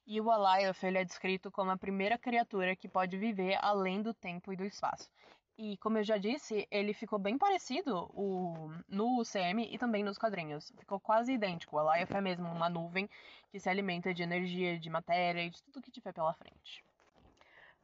[0.06, 4.12] E o Alioth ele é descrito como a primeira criatura que pode viver além do
[4.12, 5.10] tempo e do espaço.
[5.56, 10.18] E como eu já disse, ele ficou bem parecido o, no UCM e também nos
[10.18, 10.72] quadrinhos.
[10.78, 11.76] Ficou quase idêntico.
[11.76, 13.08] O Alioth é mesmo uma nuvem
[13.50, 16.82] que se alimenta de energia, de matéria e de tudo que tiver pela frente.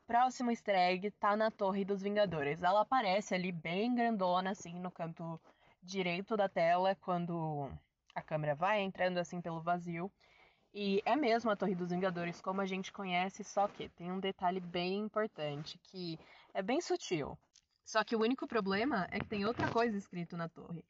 [0.07, 2.63] Próximo easter egg tá na Torre dos Vingadores.
[2.63, 5.39] Ela aparece ali bem grandona, assim, no canto
[5.83, 7.71] direito da tela, quando
[8.15, 10.11] a câmera vai entrando assim pelo vazio.
[10.73, 14.21] E é mesmo a Torre dos Vingadores como a gente conhece, só que tem um
[14.21, 16.19] detalhe bem importante que
[16.53, 17.39] é bem sutil.
[17.85, 20.85] Só que o único problema é que tem outra coisa escrito na torre.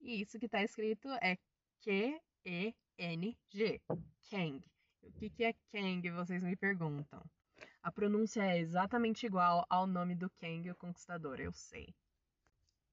[0.00, 1.38] E isso que está escrito é
[1.80, 3.80] Q-E-N-G.
[4.28, 4.64] Kang.
[5.02, 7.22] O que, que é Kang, vocês me perguntam.
[7.82, 11.94] A pronúncia é exatamente igual ao nome do Kang, o Conquistador, eu sei.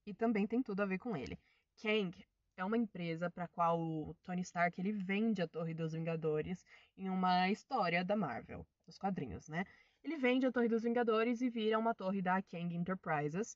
[0.06, 1.38] E também tem tudo a ver com ele.
[1.82, 2.16] Kang
[2.58, 6.66] é uma empresa para a qual o Tony Stark ele vende a Torre dos Vingadores
[6.98, 9.64] em uma história da Marvel, dos quadrinhos, né?
[10.04, 13.56] Ele vende a Torre dos Vingadores e vira uma torre da Kang Enterprises.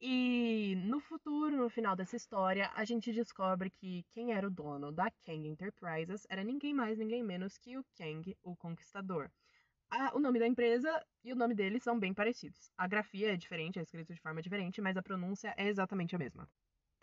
[0.00, 4.90] E no futuro, no final dessa história, a gente descobre que quem era o dono
[4.90, 9.30] da Kang Enterprises era ninguém mais, ninguém menos que o Kang, o Conquistador.
[10.14, 12.70] o nome da empresa e o nome dele são bem parecidos.
[12.76, 16.18] A grafia é diferente, é escrito de forma diferente, mas a pronúncia é exatamente a
[16.18, 16.48] mesma.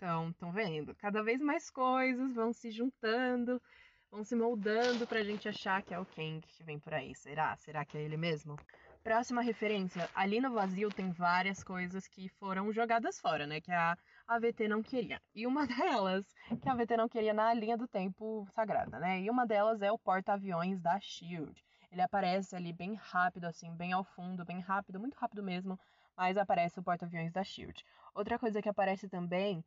[0.02, 0.96] Então, estão vendo?
[0.96, 3.62] Cada vez mais coisas vão se juntando,
[4.10, 7.14] vão se moldando pra gente achar que é o Kang que vem por aí.
[7.14, 7.54] Será?
[7.58, 8.58] Será que é ele mesmo?
[9.04, 10.10] Próxima referência.
[10.16, 13.60] Ali no vazio tem várias coisas que foram jogadas fora, né?
[13.60, 15.22] Que a AVT não queria.
[15.36, 16.26] E uma delas,
[16.62, 19.20] que a AVT não queria na linha do tempo sagrada, né?
[19.20, 21.62] E uma delas é o porta-aviões da SHIELD.
[21.92, 25.78] Ele aparece ali bem rápido, assim, bem ao fundo, bem rápido, muito rápido mesmo,
[26.16, 27.84] mas aparece o porta-aviões da SHIELD.
[28.16, 29.62] Outra coisa que aparece também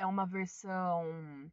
[0.00, 1.52] é uma versão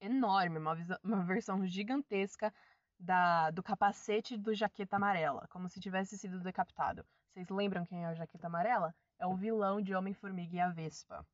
[0.00, 2.52] enorme, uma, uma versão gigantesca
[2.98, 7.04] da, do capacete do Jaqueta Amarela, como se tivesse sido decapitado.
[7.28, 8.94] Vocês lembram quem é o Jaqueta Amarela?
[9.18, 11.24] É o vilão de Homem-Formiga e a Vespa.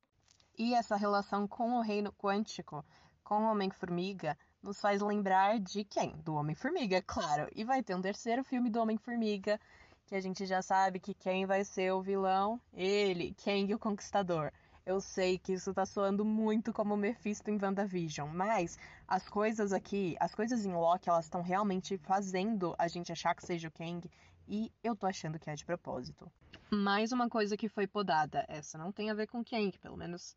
[0.57, 2.85] E essa relação com o reino quântico,
[3.23, 6.11] com o Homem-Formiga, nos faz lembrar de quem?
[6.17, 7.47] Do Homem-Formiga, claro.
[7.55, 9.57] E vai ter um terceiro filme do Homem-Formiga,
[10.05, 12.59] que a gente já sabe que quem vai ser o vilão?
[12.73, 14.51] Ele, Kang o Conquistador.
[14.85, 20.17] Eu sei que isso tá soando muito como Mephisto em WandaVision, mas as coisas aqui,
[20.19, 24.11] as coisas em Loki, elas estão realmente fazendo a gente achar que seja o Kang
[24.45, 26.29] e eu tô achando que é de propósito.
[26.69, 30.35] Mais uma coisa que foi podada, essa não tem a ver com Kang, pelo menos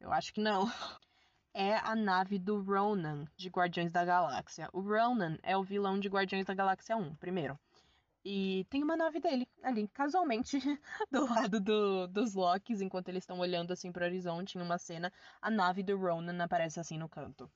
[0.00, 0.66] eu acho que não.
[1.58, 4.68] É a nave do Ronan, de Guardiões da Galáxia.
[4.74, 7.58] O Ronan é o vilão de Guardiões da Galáxia 1, primeiro.
[8.28, 10.58] E tem uma nave dele ali, casualmente,
[11.12, 15.12] do lado do, dos Locks, enquanto eles estão olhando assim pro horizonte em uma cena,
[15.40, 17.48] a nave do Ronan aparece assim no canto.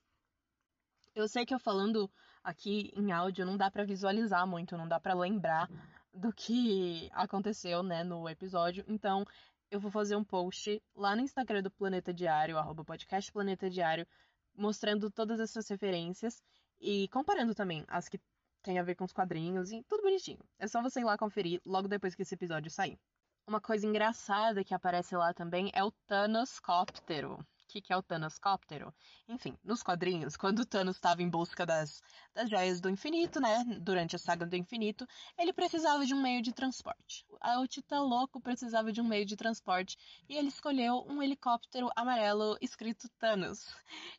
[1.12, 2.08] Eu sei que eu falando
[2.44, 5.68] aqui em áudio não dá para visualizar muito, não dá para lembrar
[6.14, 8.84] do que aconteceu, né, no episódio.
[8.86, 9.24] Então,
[9.72, 14.06] eu vou fazer um post lá no Instagram do Planeta Diário, arroba podcast Planeta Diário,
[14.56, 16.40] mostrando todas essas referências
[16.80, 18.20] e comparando também as que
[18.62, 20.40] tem a ver com os quadrinhos e tudo bonitinho.
[20.58, 22.98] É só você ir lá conferir logo depois que esse episódio sair.
[23.46, 27.38] Uma coisa engraçada que aparece lá também é o Thanoscóptero
[27.70, 28.92] que, que é o Thanoscóptero.
[29.28, 32.02] Enfim, nos quadrinhos, quando o Thanos estava em busca das,
[32.34, 33.64] das joias do infinito, né?
[33.80, 35.06] Durante a saga do infinito,
[35.38, 37.24] ele precisava de um meio de transporte.
[37.58, 39.96] O Titã Louco precisava de um meio de transporte
[40.28, 43.66] e ele escolheu um helicóptero amarelo escrito Thanos.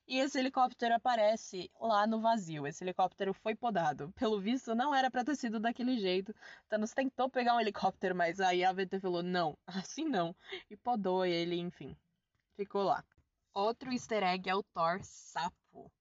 [0.07, 2.65] E esse helicóptero aparece lá no vazio.
[2.65, 4.11] Esse helicóptero foi podado.
[4.13, 6.33] Pelo visto, não era para ter sido daquele jeito.
[6.69, 10.35] Thanos tentou pegar um helicóptero, mas aí a VT falou: não, assim não.
[10.69, 11.95] E podou ele, enfim.
[12.55, 13.03] Ficou lá.
[13.53, 15.91] Outro easter egg é o Thor Sapo.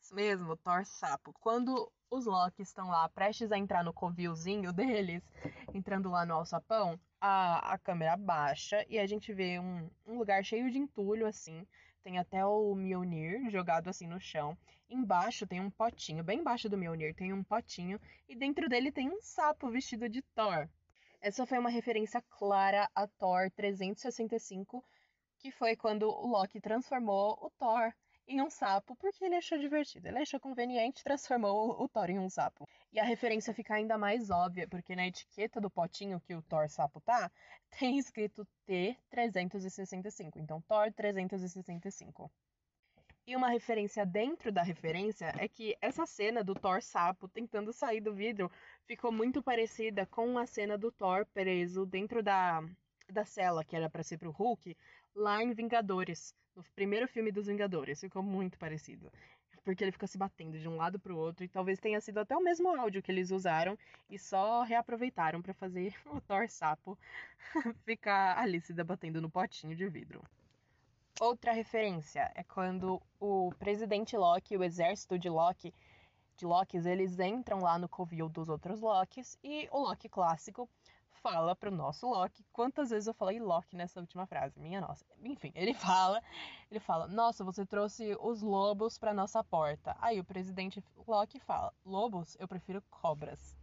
[0.00, 1.32] Isso mesmo, Thor Sapo.
[1.40, 5.20] Quando os Loki estão lá prestes a entrar no covilzinho deles,
[5.74, 10.44] entrando lá no alçapão, a, a câmera baixa e a gente vê um, um lugar
[10.44, 11.66] cheio de entulho assim.
[12.04, 14.56] Tem até o Mjolnir jogado assim no chão.
[14.88, 19.10] Embaixo tem um potinho, bem embaixo do Mjolnir tem um potinho e dentro dele tem
[19.10, 20.68] um sapo vestido de Thor.
[21.20, 24.84] Essa foi uma referência clara a Thor 365
[25.40, 27.92] que foi quando o Loki transformou o Thor
[28.28, 30.06] em um sapo porque ele achou divertido.
[30.06, 32.68] Ele achou conveniente, transformou o Thor em um sapo.
[32.92, 36.68] E a referência fica ainda mais óbvia, porque na etiqueta do potinho que o Thor
[36.68, 37.30] sapo tá,
[37.78, 40.36] tem escrito T365.
[40.36, 42.30] Então, Thor 365.
[43.26, 48.00] E uma referência dentro da referência é que essa cena do Thor sapo tentando sair
[48.00, 48.50] do vidro
[48.86, 52.62] ficou muito parecida com a cena do Thor preso dentro da,
[53.08, 54.76] da cela que era para ser pro Hulk
[55.14, 58.00] lá em Vingadores, no primeiro filme dos Vingadores.
[58.00, 59.10] Ficou muito parecido.
[59.64, 62.34] Porque ele fica se batendo de um lado pro outro e talvez tenha sido até
[62.36, 66.98] o mesmo áudio que eles usaram e só reaproveitaram para fazer o Thor sapo
[67.84, 70.22] ficar ali se debatendo no potinho de vidro.
[71.20, 75.74] Outra referência é quando o presidente Loki o exército de Loki,
[76.40, 80.66] de Lokis, eles entram lá no covil dos outros Lokis e o Loki clássico
[81.22, 82.44] fala pro nosso Loki.
[82.52, 84.58] Quantas vezes eu falei Loki nessa última frase?
[84.58, 85.04] Minha nossa.
[85.22, 86.22] Enfim, ele fala,
[86.70, 89.96] ele fala: "Nossa, você trouxe os lobos para nossa porta".
[90.00, 93.56] Aí o presidente Loki fala: "Lobos, eu prefiro cobras".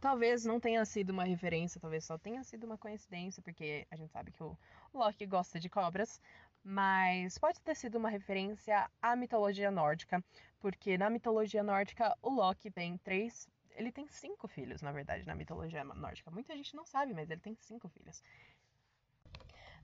[0.00, 4.10] Talvez não tenha sido uma referência, talvez só tenha sido uma coincidência, porque a gente
[4.10, 4.58] sabe que o
[4.92, 6.20] Loki gosta de cobras,
[6.64, 10.24] mas pode ter sido uma referência à mitologia nórdica,
[10.58, 13.48] porque na mitologia nórdica o Loki tem três.
[13.74, 16.30] Ele tem cinco filhos, na verdade, na mitologia nórdica.
[16.30, 18.22] Muita gente não sabe, mas ele tem cinco filhos.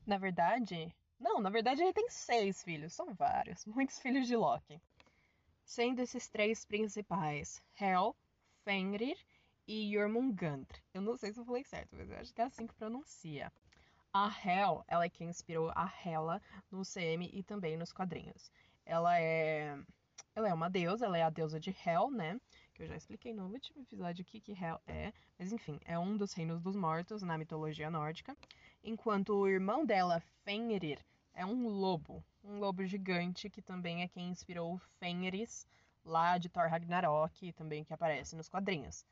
[0.06, 0.94] Na verdade.
[1.18, 4.80] Não, na verdade ele tem seis filhos, são vários, muitos filhos de Loki.
[5.64, 8.14] Sendo esses três principais: Hel,
[8.64, 9.18] Fenrir
[9.66, 10.80] e Jormungandr.
[10.94, 13.52] Eu não sei se eu falei certo, mas eu acho que é assim que pronuncia.
[14.12, 18.50] A Hel, ela é quem inspirou a Hela no CM e também nos quadrinhos.
[18.86, 19.78] Ela é
[20.34, 22.40] ela é uma deusa, ela é a deusa de Hel, né?
[22.78, 25.12] Que eu já expliquei no último episódio o que, que Hel é.
[25.36, 28.36] Mas enfim, é um dos reinos dos mortos na mitologia nórdica.
[28.84, 32.24] Enquanto o irmão dela, Fenrir, é um lobo.
[32.44, 35.66] Um lobo gigante que também é quem inspirou Fenris
[36.04, 39.04] lá de Thor Ragnarok, também que aparece nos quadrinhos.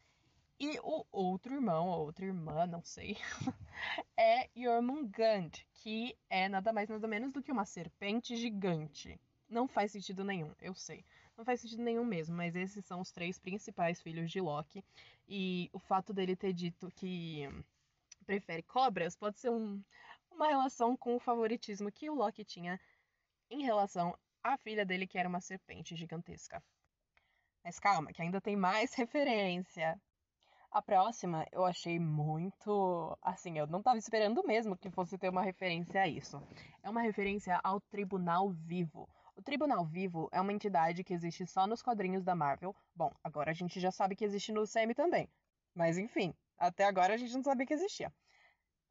[0.60, 3.18] E o outro irmão, ou outra irmã, não sei,
[4.16, 9.20] é Jormungand, que é nada mais nada menos do que uma serpente gigante.
[9.48, 11.04] Não faz sentido nenhum, eu sei.
[11.36, 14.82] Não faz sentido nenhum mesmo, mas esses são os três principais filhos de Loki.
[15.28, 17.46] E o fato dele ter dito que
[18.24, 19.82] prefere cobras pode ser um,
[20.30, 22.80] uma relação com o favoritismo que o Loki tinha
[23.50, 26.62] em relação à filha dele, que era uma serpente gigantesca.
[27.62, 30.00] Mas calma, que ainda tem mais referência.
[30.70, 33.16] A próxima eu achei muito.
[33.20, 36.42] Assim, eu não estava esperando mesmo que fosse ter uma referência a isso.
[36.82, 39.08] É uma referência ao Tribunal Vivo.
[39.36, 42.74] O Tribunal Vivo é uma entidade que existe só nos quadrinhos da Marvel.
[42.94, 45.28] Bom, agora a gente já sabe que existe no CM também.
[45.74, 48.10] Mas enfim, até agora a gente não sabia que existia.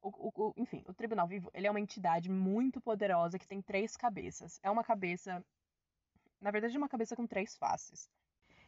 [0.04, 3.60] O, o, o, enfim, o Tribunal Vivo ele é uma entidade muito poderosa que tem
[3.60, 4.60] três cabeças.
[4.62, 5.44] É uma cabeça.
[6.40, 8.08] Na verdade, é uma cabeça com três faces.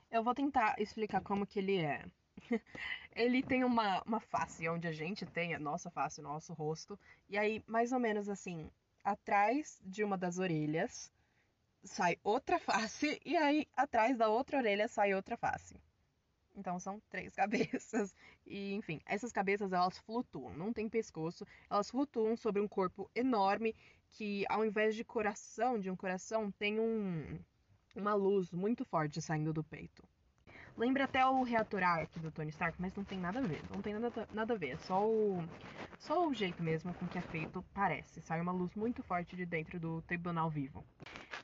[0.09, 2.03] Eu vou tentar explicar como que ele é.
[3.15, 6.99] ele tem uma, uma face onde a gente tem a nossa face, o nosso rosto.
[7.29, 8.67] E aí, mais ou menos assim,
[9.03, 11.11] atrás de uma das orelhas
[11.87, 13.19] sai outra face.
[13.25, 15.75] E aí, atrás da outra orelha sai outra face.
[16.55, 18.15] Então são três cabeças.
[18.45, 23.75] E, enfim, essas cabeças elas flutuam, não tem pescoço, elas flutuam sobre um corpo enorme
[24.11, 27.39] que, ao invés de coração, de um coração, tem um,
[27.95, 30.03] uma luz muito forte saindo do peito.
[30.77, 33.63] Lembra até o reator arc do Tony Stark, mas não tem nada a ver.
[33.71, 34.69] Não tem nada, nada a ver.
[34.69, 35.43] É só o,
[35.97, 38.21] só o jeito mesmo com que é feito parece.
[38.21, 40.85] Sai uma luz muito forte de dentro do tribunal vivo.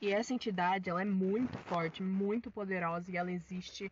[0.00, 3.90] E essa entidade, ela é muito forte, muito poderosa e ela existe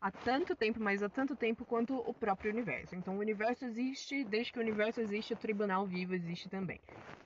[0.00, 2.94] há tanto tempo, mas há tanto tempo quanto o próprio universo.
[2.94, 6.80] Então o universo existe, desde que o universo existe, o tribunal vivo existe também.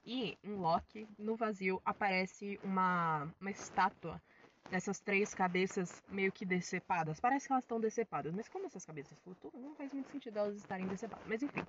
[0.05, 4.23] E em Loki, no vazio, aparece uma, uma estátua
[4.71, 7.21] essas três cabeças meio que decepadas.
[7.21, 10.57] Parece que elas estão decepadas, mas como essas cabeças flutuam, não faz muito sentido elas
[10.57, 11.27] estarem decepadas.
[11.27, 11.63] Mas enfim,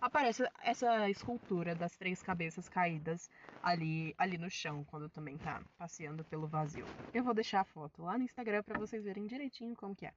[0.00, 3.30] aparece essa escultura das três cabeças caídas
[3.62, 6.86] ali, ali no chão, quando também tá passeando pelo vazio.
[7.12, 10.12] Eu vou deixar a foto lá no Instagram para vocês verem direitinho como que é.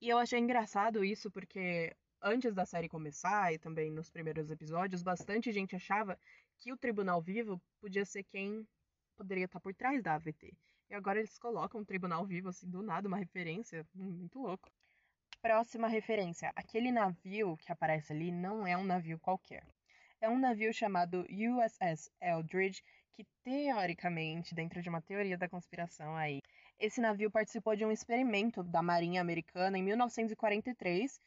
[0.00, 5.02] E eu achei engraçado isso porque antes da série começar e também nos primeiros episódios,
[5.02, 6.18] bastante gente achava
[6.58, 8.66] que o Tribunal Vivo podia ser quem
[9.16, 10.52] poderia estar por trás da AVT.
[10.92, 13.82] E agora eles colocam um tribunal vivo, assim, do nada, uma referência.
[13.94, 14.70] Muito louco.
[15.40, 16.52] Próxima referência.
[16.54, 19.66] Aquele navio que aparece ali não é um navio qualquer.
[20.20, 22.84] É um navio chamado USS Eldridge,
[23.14, 26.42] que teoricamente, dentro de uma teoria da conspiração aí,
[26.78, 31.18] esse navio participou de um experimento da Marinha Americana em 1943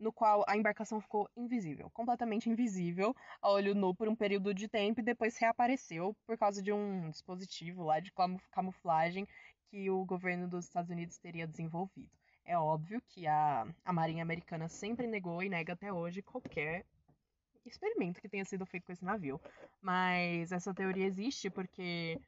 [0.00, 4.66] no qual a embarcação ficou invisível, completamente invisível, a olho nu por um período de
[4.66, 8.10] tempo e depois reapareceu por causa de um dispositivo lá de
[8.50, 9.28] camuflagem
[9.68, 12.10] que o governo dos Estados Unidos teria desenvolvido.
[12.44, 16.84] É óbvio que a, a Marinha Americana sempre negou e nega até hoje qualquer
[17.64, 19.40] experimento que tenha sido feito com esse navio.
[19.80, 22.20] Mas essa teoria existe porque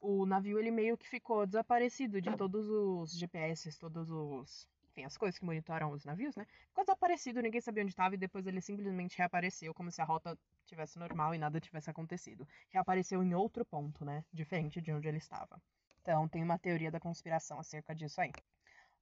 [0.00, 4.68] o navio ele meio que ficou desaparecido de todos os GPS, todos os.
[4.94, 6.46] Enfim, as coisas que monitoram os navios, né?
[6.68, 10.38] Ficou desaparecido, ninguém sabia onde estava e depois ele simplesmente reapareceu como se a rota
[10.64, 12.46] tivesse normal e nada tivesse acontecido.
[12.70, 14.24] Reapareceu em outro ponto, né?
[14.32, 15.60] Diferente de onde ele estava.
[16.00, 18.30] Então tem uma teoria da conspiração acerca disso aí.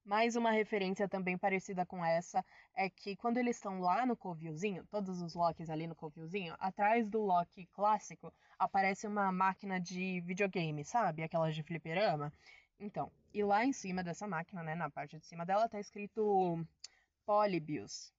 [0.02, 2.42] Mais uma referência também parecida com essa
[2.74, 7.06] é que quando eles estão lá no covilzinho, todos os locks ali no covilzinho, atrás
[7.06, 11.22] do lock clássico aparece uma máquina de videogame, sabe?
[11.22, 12.32] Aquelas de fliperama.
[12.80, 16.64] Então, e lá em cima dessa máquina, né, na parte de cima dela, tá escrito
[17.24, 18.12] Polybius.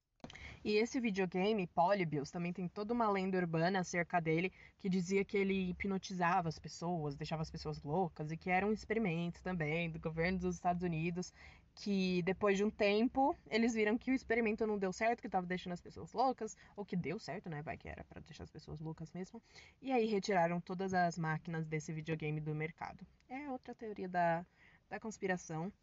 [0.64, 5.36] E esse videogame, Polybius, também tem toda uma lenda urbana acerca dele que dizia que
[5.36, 10.00] ele hipnotizava as pessoas, deixava as pessoas loucas e que era um experimento também do
[10.00, 11.34] governo dos Estados Unidos
[11.76, 15.46] que depois de um tempo eles viram que o experimento não deu certo, que estava
[15.46, 17.62] deixando as pessoas loucas, ou que deu certo, né?
[17.62, 19.42] Vai que era para deixar as pessoas loucas mesmo.
[19.82, 23.06] E aí retiraram todas as máquinas desse videogame do mercado.
[23.28, 24.46] É outra teoria da,
[24.94, 25.74] da conspiração.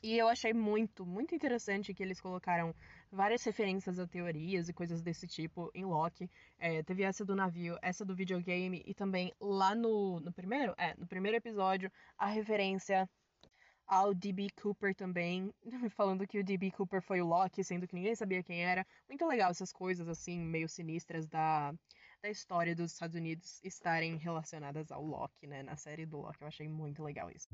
[0.00, 2.72] E eu achei muito, muito interessante que eles colocaram
[3.10, 6.30] várias referências a teorias e coisas desse tipo em Loki.
[6.56, 10.94] É, teve essa do navio, essa do videogame e também lá no, no primeiro, é,
[10.96, 13.10] no primeiro episódio, a referência
[13.88, 14.48] ao D.B.
[14.62, 15.52] Cooper também,
[15.96, 16.70] falando que o D.B.
[16.70, 18.86] Cooper foi o Loki, sendo que ninguém sabia quem era.
[19.08, 21.74] Muito legal essas coisas, assim, meio sinistras da,
[22.22, 25.62] da história dos Estados Unidos estarem relacionadas ao Loki, né?
[25.62, 26.42] Na série do Loki.
[26.42, 27.48] Eu achei muito legal isso.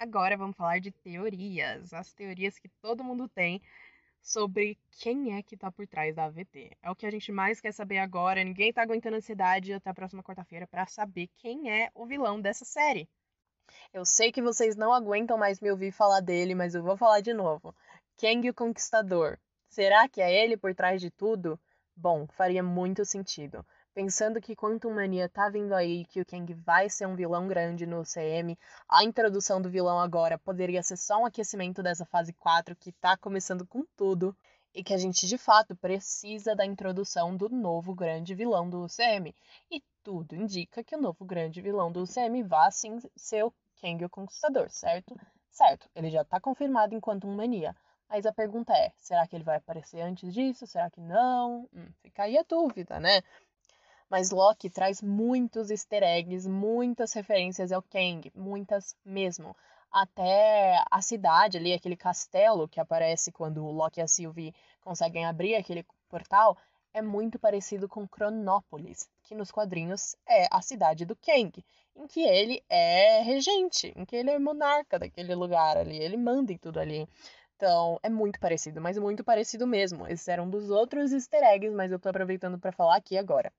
[0.00, 1.92] Agora vamos falar de teorias.
[1.92, 3.60] As teorias que todo mundo tem
[4.22, 6.74] sobre quem é que tá por trás da AVT.
[6.80, 8.42] É o que a gente mais quer saber agora.
[8.42, 12.64] Ninguém tá aguentando ansiedade até a próxima quarta-feira para saber quem é o vilão dessa
[12.64, 13.10] série.
[13.92, 17.20] Eu sei que vocês não aguentam mais me ouvir falar dele, mas eu vou falar
[17.20, 17.76] de novo.
[18.16, 19.38] Kang o Conquistador.
[19.68, 21.60] Será que é ele por trás de tudo?
[21.94, 23.62] Bom, faria muito sentido
[23.94, 27.86] pensando que Quantum Mania tá vindo aí, que o Kang vai ser um vilão grande
[27.86, 32.76] no CM, a introdução do vilão agora poderia ser só um aquecimento dessa fase 4
[32.76, 34.36] que tá começando com tudo,
[34.74, 39.34] e que a gente de fato precisa da introdução do novo grande vilão do UCM.
[39.70, 44.04] E tudo indica que o novo grande vilão do UCM vai sim ser o Kang
[44.04, 45.18] o Conquistador, certo?
[45.50, 47.74] Certo, ele já tá confirmado em Quantum Mania.
[48.08, 50.66] Mas a pergunta é: será que ele vai aparecer antes disso?
[50.66, 51.68] Será que não?
[51.72, 53.22] Hum, fica aí a dúvida, né?
[54.10, 59.56] Mas Loki traz muitos easter eggs, muitas referências ao Kang, muitas mesmo.
[59.88, 65.26] Até a cidade ali, aquele castelo que aparece quando o Loki e a Sylvie conseguem
[65.26, 66.58] abrir aquele portal,
[66.92, 72.22] é muito parecido com Cronópolis, que nos quadrinhos é a cidade do Kang, em que
[72.22, 76.80] ele é regente, em que ele é monarca daquele lugar ali, ele manda em tudo
[76.80, 77.08] ali.
[77.54, 80.04] Então, é muito parecido, mas muito parecido mesmo.
[80.08, 83.52] Esses eram um dos outros easter eggs, mas eu tô aproveitando para falar aqui agora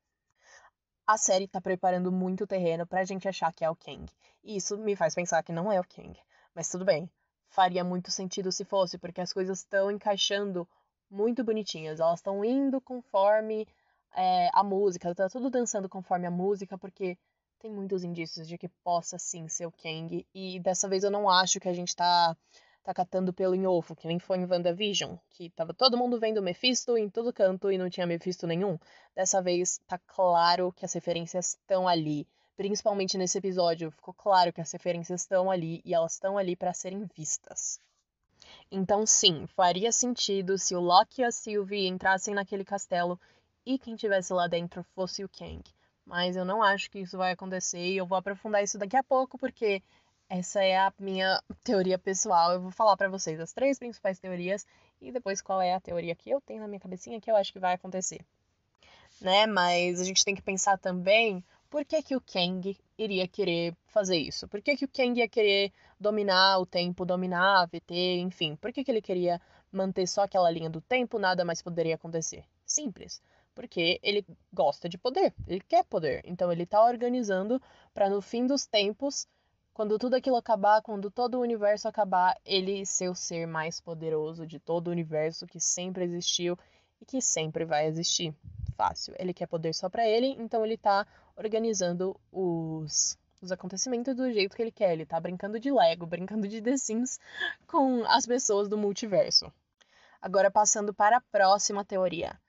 [1.05, 4.05] a série tá preparando muito terreno pra gente achar que é o Kang.
[4.43, 6.17] E isso me faz pensar que não é o Kang.
[6.53, 7.09] Mas tudo bem.
[7.49, 10.67] Faria muito sentido se fosse, porque as coisas estão encaixando
[11.09, 11.99] muito bonitinhas.
[11.99, 13.67] Elas estão indo conforme
[14.15, 17.17] é, a música, tá tudo dançando conforme a música, porque
[17.59, 20.25] tem muitos indícios de que possa sim ser o Kang.
[20.33, 22.35] E dessa vez eu não acho que a gente tá
[22.83, 26.41] tá catando pelo em ovo, que nem foi em WandaVision, que tava todo mundo vendo
[26.41, 28.77] Mephisto em todo canto e não tinha Mephisto nenhum.
[29.15, 32.27] Dessa vez tá claro que as referências estão ali.
[32.57, 36.73] Principalmente nesse episódio, ficou claro que as referências estão ali e elas estão ali para
[36.73, 37.79] serem vistas.
[38.71, 43.19] Então, sim, faria sentido se o Loki e a Sylvie entrassem naquele castelo
[43.65, 45.63] e quem tivesse lá dentro fosse o Kang.
[46.05, 49.03] Mas eu não acho que isso vai acontecer e eu vou aprofundar isso daqui a
[49.03, 49.83] pouco, porque
[50.31, 52.53] essa é a minha teoria pessoal.
[52.53, 54.65] Eu vou falar para vocês as três principais teorias
[55.01, 57.51] e depois qual é a teoria que eu tenho na minha cabecinha que eu acho
[57.51, 58.25] que vai acontecer.
[59.19, 59.45] Né?
[59.45, 64.17] Mas a gente tem que pensar também por que, que o Kang iria querer fazer
[64.17, 64.47] isso?
[64.47, 68.55] Por que, que o Kang ia querer dominar o tempo, dominar a VT, enfim?
[68.55, 72.45] Por que, que ele queria manter só aquela linha do tempo, nada mais poderia acontecer?
[72.65, 73.21] Simples.
[73.53, 76.21] Porque ele gosta de poder, ele quer poder.
[76.23, 77.61] Então ele está organizando
[77.93, 79.27] para no fim dos tempos
[79.81, 84.45] quando tudo aquilo acabar, quando todo o universo acabar, ele ser o ser mais poderoso
[84.45, 86.55] de todo o universo que sempre existiu
[87.01, 88.31] e que sempre vai existir.
[88.77, 89.15] Fácil.
[89.17, 94.55] Ele quer poder só para ele, então ele tá organizando os os acontecimentos do jeito
[94.55, 94.93] que ele quer.
[94.93, 97.19] Ele tá brincando de Lego, brincando de The Sims
[97.65, 99.51] com as pessoas do multiverso.
[100.21, 102.39] Agora passando para a próxima teoria.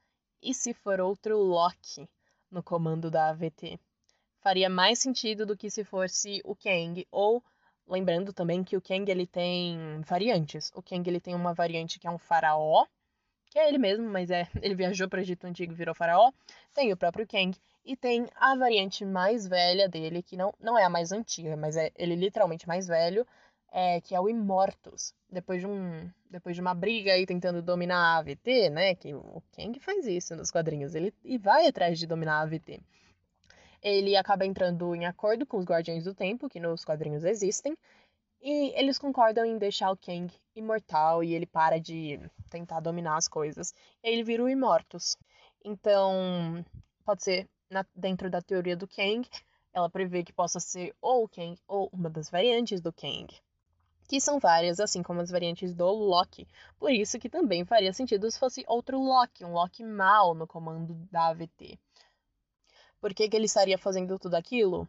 [0.43, 2.07] E se for outro Loki
[2.51, 3.81] no comando da AVT?
[4.43, 7.41] Faria mais sentido do que se fosse o Kang ou
[7.87, 10.73] lembrando também que o Kang ele tem variantes.
[10.75, 12.85] O Kang ele tem uma variante que é um faraó,
[13.51, 16.33] que é ele mesmo, mas é ele viajou para o Egito antigo e virou faraó.
[16.75, 20.83] Tem o próprio Kang e tem a variante mais velha dele, que não, não é
[20.83, 23.25] a mais antiga, mas é ele literalmente mais velho,
[23.71, 25.15] é, que é o Immortus.
[25.31, 28.95] Depois de, um, depois de uma briga aí tentando dominar a AVT, né?
[28.97, 32.83] Que o Kang faz isso nos quadrinhos, ele e vai atrás de dominar a AVT.
[33.83, 37.77] Ele acaba entrando em acordo com os Guardiões do Tempo, que nos quadrinhos existem,
[38.41, 42.21] e eles concordam em deixar o Kang imortal e ele para de
[42.51, 43.75] tentar dominar as coisas.
[44.03, 45.17] E aí ele vira o Immortus.
[45.65, 46.65] Então,
[47.05, 49.29] pode ser na, dentro da teoria do Kang,
[49.73, 53.29] ela prevê que possa ser ou o Kang ou uma das variantes do Kang.
[54.09, 56.47] Que são várias, assim como as variantes do Loki.
[56.79, 60.95] Por isso que também faria sentido se fosse outro Loki, um Loki mal no comando
[61.11, 61.79] da AVT.
[63.03, 64.89] Por que, que ele estaria fazendo tudo aquilo?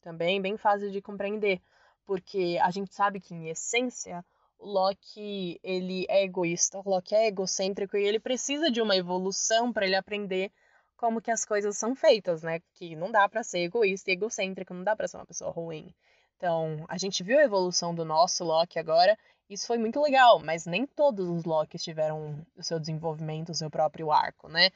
[0.00, 1.62] Também bem fácil de compreender.
[2.04, 4.24] Porque a gente sabe que, em essência,
[4.58, 9.72] o Loki ele é egoísta, o Loki é egocêntrico e ele precisa de uma evolução
[9.72, 10.50] para ele aprender
[10.96, 12.60] como que as coisas são feitas, né?
[12.74, 15.94] Que não dá para ser egoísta e egocêntrico, não dá para ser uma pessoa ruim.
[16.36, 19.16] Então, a gente viu a evolução do nosso Loki agora,
[19.48, 23.70] isso foi muito legal, mas nem todos os Lokis tiveram o seu desenvolvimento, o seu
[23.70, 24.70] próprio arco, né?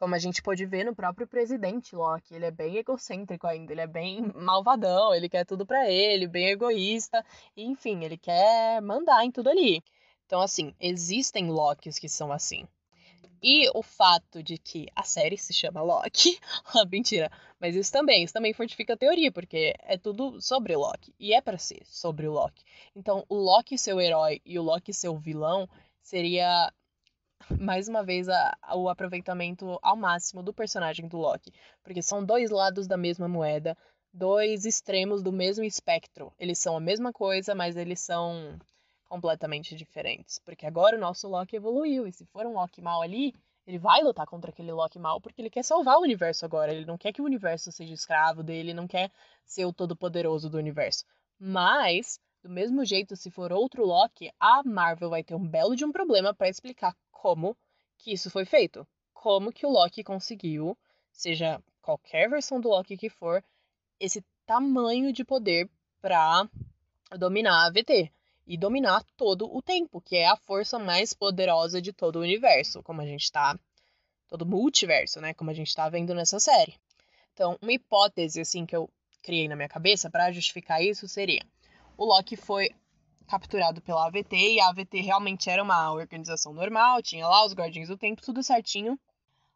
[0.00, 3.82] Como a gente pôde ver no próprio presidente Loki, ele é bem egocêntrico ainda, ele
[3.82, 7.22] é bem malvadão, ele quer tudo para ele, bem egoísta,
[7.54, 9.84] enfim, ele quer mandar em tudo ali.
[10.24, 12.66] Então, assim, existem Lokis que são assim.
[13.42, 16.38] E o fato de que a série se chama Loki.
[16.74, 17.30] ah, mentira.
[17.60, 21.14] Mas isso também, isso também fortifica a teoria, porque é tudo sobre Loki.
[21.20, 22.64] E é para ser sobre o Loki.
[22.96, 25.68] Então, o Loki ser o herói e o Loki ser o vilão
[26.02, 26.72] seria
[27.58, 31.52] mais uma vez a, o aproveitamento ao máximo do personagem do Loki.
[31.82, 33.76] Porque são dois lados da mesma moeda,
[34.12, 36.32] dois extremos do mesmo espectro.
[36.38, 38.58] Eles são a mesma coisa, mas eles são
[39.08, 40.38] completamente diferentes.
[40.38, 43.34] Porque agora o nosso Loki evoluiu, e se for um Loki mal ali,
[43.66, 46.72] ele vai lutar contra aquele Loki mal porque ele quer salvar o universo agora.
[46.72, 49.10] Ele não quer que o universo seja escravo dele, não quer
[49.44, 51.04] ser o todo-poderoso do universo.
[51.38, 55.84] Mas, do mesmo jeito, se for outro Loki, a Marvel vai ter um belo de
[55.84, 57.54] um problema para explicar como
[57.98, 58.86] que isso foi feito.
[59.12, 60.76] Como que o Loki conseguiu,
[61.12, 63.44] seja qualquer versão do Loki que for,
[63.98, 65.68] esse tamanho de poder
[66.00, 66.48] para
[67.18, 68.10] dominar a VT
[68.46, 72.82] e dominar todo o tempo, que é a força mais poderosa de todo o universo,
[72.82, 73.58] como a gente está
[74.26, 76.74] todo multiverso, né, como a gente está vendo nessa série.
[77.34, 78.88] Então, uma hipótese assim que eu
[79.22, 81.42] criei na minha cabeça para justificar isso seria:
[81.98, 82.70] o Loki foi
[83.30, 87.86] capturado pela AVT e a AVT realmente era uma organização normal, tinha lá os Guardiões
[87.86, 88.98] do Tempo, tudo certinho.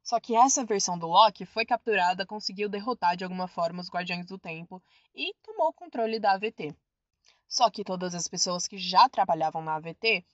[0.00, 4.26] Só que essa versão do Loki foi capturada, conseguiu derrotar de alguma forma os Guardiões
[4.26, 4.80] do Tempo
[5.12, 6.72] e tomou o controle da AVT.
[7.48, 10.24] Só que todas as pessoas que já trabalhavam na AVT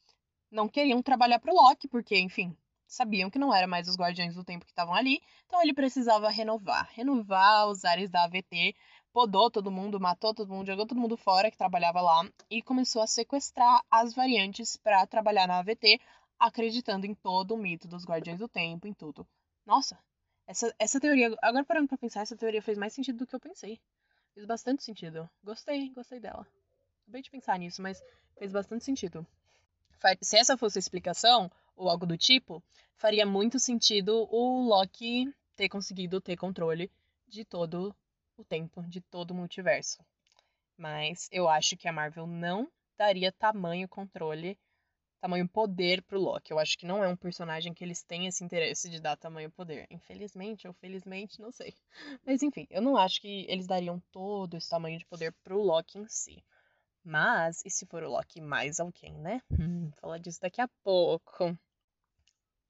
[0.50, 2.54] não queriam trabalhar para o Loki, porque, enfim,
[2.86, 6.28] sabiam que não era mais os Guardiões do Tempo que estavam ali, então ele precisava
[6.28, 8.76] renovar, renovar os ares da AVT,
[9.12, 13.02] podou todo mundo, matou todo mundo, jogou todo mundo fora que trabalhava lá e começou
[13.02, 16.00] a sequestrar as variantes para trabalhar na AVT,
[16.38, 19.26] acreditando em todo o mito dos Guardiões do Tempo, em tudo.
[19.66, 19.98] Nossa,
[20.46, 23.40] essa, essa teoria, agora parando para pensar, essa teoria fez mais sentido do que eu
[23.40, 23.80] pensei.
[24.34, 25.28] Fez bastante sentido.
[25.42, 26.46] Gostei, gostei dela
[27.10, 28.00] acabei de pensar nisso, mas
[28.38, 29.26] fez bastante sentido.
[30.22, 32.62] Se essa fosse a explicação, ou algo do tipo,
[32.94, 36.90] faria muito sentido o Loki ter conseguido ter controle
[37.28, 37.94] de todo
[38.40, 40.04] o tempo, de todo o multiverso.
[40.76, 44.58] Mas eu acho que a Marvel não daria tamanho controle,
[45.20, 46.50] tamanho poder pro Loki.
[46.50, 49.50] Eu acho que não é um personagem que eles têm esse interesse de dar tamanho
[49.50, 49.86] poder.
[49.90, 51.74] Infelizmente ou felizmente, não sei.
[52.26, 55.98] Mas enfim, eu não acho que eles dariam todo esse tamanho de poder pro Loki
[55.98, 56.42] em si.
[57.04, 59.40] Mas, e se for o Loki mais alguém, né?
[59.50, 61.56] Hum, falar disso daqui a pouco.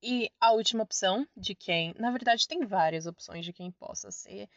[0.02, 1.92] E a última opção de quem.
[1.98, 4.48] Na verdade, tem várias opções de quem possa ser.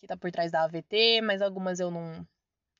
[0.00, 2.26] Que tá por trás da AVT, mas algumas eu não.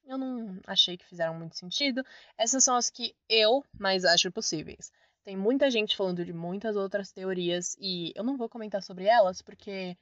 [0.04, 2.04] Eu não achei que fizeram muito sentido.
[2.38, 4.90] Essas são as que eu mais acho possíveis.
[5.24, 9.42] Tem muita gente falando de muitas outras teorias e eu não vou comentar sobre elas
[9.42, 9.96] porque.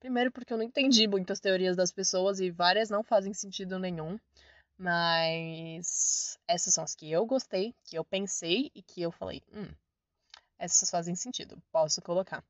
[0.00, 4.18] Primeiro, porque eu não entendi muitas teorias das pessoas e várias não fazem sentido nenhum.
[4.76, 9.72] Mas essas são as que eu gostei, que eu pensei e que eu falei, hum,
[10.58, 12.42] essas fazem sentido, posso colocar.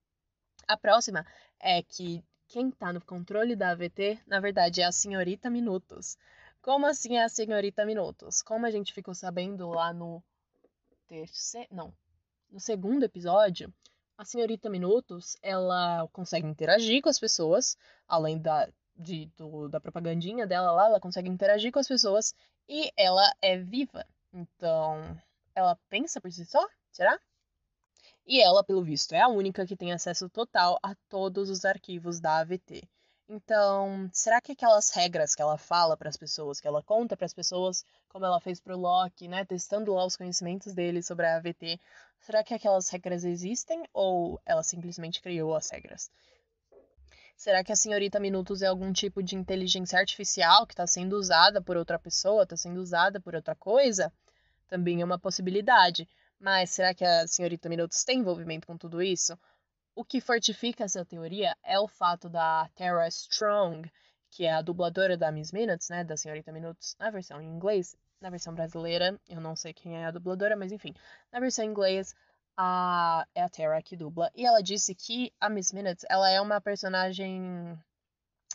[0.66, 1.26] A próxima
[1.60, 6.16] é que quem tá no controle da AVT, na verdade, é a senhorita Minutos.
[6.62, 8.42] Como assim é a senhorita Minutos?
[8.42, 10.22] Como a gente ficou sabendo lá no
[11.06, 11.92] terceiro, não,
[12.50, 13.72] no segundo episódio,
[14.16, 17.76] a senhorita Minutos, ela consegue interagir com as pessoas,
[18.06, 22.34] além da de, do, da propagandinha dela lá, ela consegue interagir com as pessoas
[22.68, 24.06] e ela é viva.
[24.32, 25.20] Então,
[25.54, 26.64] ela pensa por si só?
[26.92, 27.18] Será?
[28.26, 32.20] E ela, pelo visto, é a única que tem acesso total a todos os arquivos
[32.20, 32.88] da AVT.
[33.28, 37.24] Então, será que aquelas regras que ela fala para as pessoas, que ela conta para
[37.24, 41.36] as pessoas, como ela fez pro Loki, né, testando lá os conhecimentos dele sobre a
[41.36, 41.80] AVT,
[42.20, 46.10] será que aquelas regras existem ou ela simplesmente criou as regras?
[47.36, 51.60] Será que a senhorita Minutos é algum tipo de inteligência artificial que está sendo usada
[51.60, 54.12] por outra pessoa, está sendo usada por outra coisa?
[54.68, 56.08] Também é uma possibilidade.
[56.44, 59.34] Mas será que a senhorita Minutos tem envolvimento com tudo isso?
[59.94, 63.90] O que fortifica essa teoria é o fato da Tara Strong,
[64.30, 67.96] que é a dubladora da Miss Minutes, né, da senhorita Minutos, na versão em inglês,
[68.20, 70.92] na versão brasileira, eu não sei quem é a dubladora, mas enfim,
[71.32, 72.14] na versão em inglês,
[72.58, 76.38] a, é a Tara que dubla, e ela disse que a Miss Minutes, ela é
[76.42, 77.74] uma personagem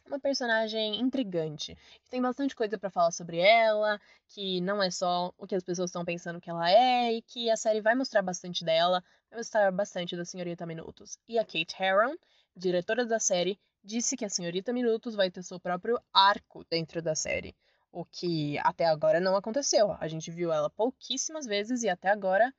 [0.10, 1.78] uma personagem intrigante.
[2.10, 5.90] Tem bastante coisa para falar sobre ela, que não é só o que as pessoas
[5.90, 9.72] estão pensando que ela é, e que a série vai mostrar bastante dela, vai mostrar
[9.72, 11.18] bastante da Senhorita Minutos.
[11.28, 12.16] E a Kate Herron,
[12.56, 17.16] diretora da série, disse que a Senhorita Minutos vai ter seu próprio arco dentro da
[17.16, 17.56] série.
[17.92, 19.96] O que até agora não aconteceu.
[20.00, 22.54] A gente viu ela pouquíssimas vezes e até agora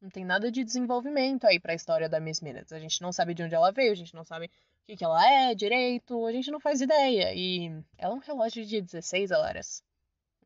[0.00, 2.72] não tem nada de desenvolvimento aí para a história da Miss Minutes.
[2.72, 4.50] A gente não sabe de onde ela veio, a gente não sabe o
[4.86, 7.34] que, que ela é direito, a gente não faz ideia.
[7.34, 7.68] E
[7.98, 9.82] ela é um relógio de 16 horas.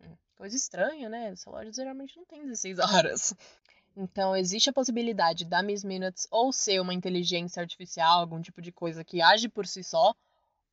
[0.00, 1.32] Hum, coisa estranha, né?
[1.32, 3.34] Os relógios geralmente não tem 16 horas.
[3.96, 8.70] Então, existe a possibilidade da Miss Minutes ou ser uma inteligência artificial, algum tipo de
[8.70, 10.14] coisa que age por si só,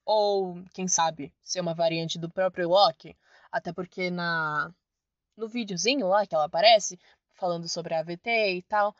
[0.05, 3.17] ou, quem sabe, ser uma variante do próprio Loki.
[3.51, 4.71] Até porque na
[5.38, 6.99] no videozinho lá que ela aparece,
[7.38, 8.95] falando sobre a AVT e tal,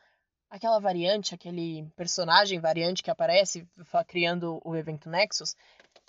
[0.50, 3.68] aquela variante, aquele personagem variante que aparece
[4.08, 5.56] criando o evento Nexus,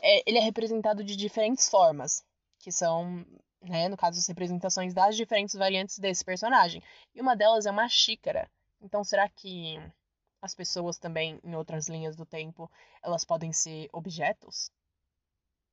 [0.01, 2.25] é, ele é representado de diferentes formas,
[2.59, 3.27] que são,
[3.63, 6.83] né, no caso, as representações das diferentes variantes desse personagem.
[7.15, 8.49] E uma delas é uma xícara.
[8.81, 9.81] Então, será que
[10.41, 12.71] as pessoas também, em outras linhas do tempo,
[13.03, 14.71] elas podem ser objetos?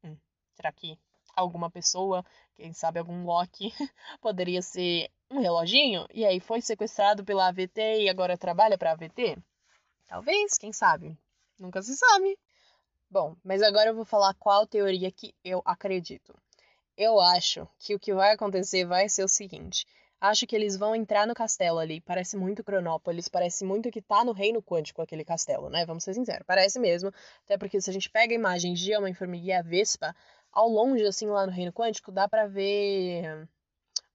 [0.04, 0.18] Hum,
[0.56, 0.98] será que
[1.36, 2.24] alguma pessoa,
[2.56, 3.74] quem sabe algum Loki,
[4.22, 8.94] poderia ser um reloginho e aí foi sequestrado pela AVT e agora trabalha para a
[8.94, 9.38] AVT?
[10.08, 11.18] Talvez, quem sabe?
[11.60, 12.38] Nunca se sabe.
[13.10, 16.38] Bom, mas agora eu vou falar qual teoria que eu acredito.
[16.98, 19.86] Eu acho que o que vai acontecer vai ser o seguinte.
[20.20, 22.02] Acho que eles vão entrar no castelo ali.
[22.02, 25.86] Parece muito Cronópolis, parece muito que tá no reino quântico aquele castelo, né?
[25.86, 27.12] Vamos ser sinceros, parece mesmo.
[27.44, 30.16] Até porque se a gente pega a imagem de uma formiguinha vespa,
[30.56, 33.48] ao longe, assim, lá no reino quântico, dá para ver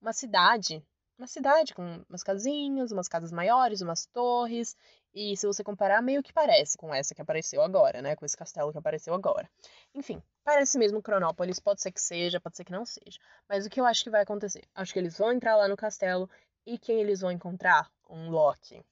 [0.01, 0.83] uma cidade
[1.21, 4.75] uma cidade com umas casinhas, umas casas maiores, umas torres.
[5.13, 8.17] E se você comparar, meio que parece com essa que apareceu agora, né?
[8.17, 9.49] Com esse castelo que apareceu agora.
[9.95, 13.19] Enfim, parece mesmo Cronópolis, pode ser que seja, pode ser que não seja.
[13.47, 14.65] Mas o que eu acho que vai acontecer?
[14.75, 16.29] Acho que eles vão entrar lá no castelo
[16.65, 17.91] e quem eles vão encontrar?
[18.09, 18.83] Um Loki.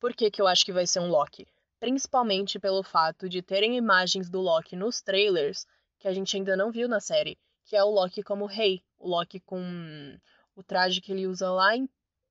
[0.00, 1.46] Por que, que eu acho que vai ser um Loki?
[1.86, 5.64] Principalmente pelo fato de terem imagens do Loki nos trailers
[6.00, 9.08] que a gente ainda não viu na série, que é o Loki como rei, o
[9.08, 10.18] Loki com
[10.56, 11.88] o traje que ele usa lá em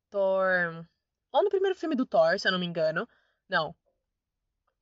[0.09, 0.85] Thor.
[1.31, 3.07] Ou no primeiro filme do Thor, se eu não me engano.
[3.47, 3.73] Não.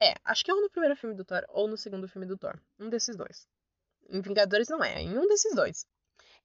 [0.01, 2.36] É, acho que é ou no primeiro filme do Thor ou no segundo filme do
[2.36, 2.59] Thor.
[2.80, 3.47] Um desses dois.
[4.09, 5.86] Em Vingadores não é, é em um desses dois.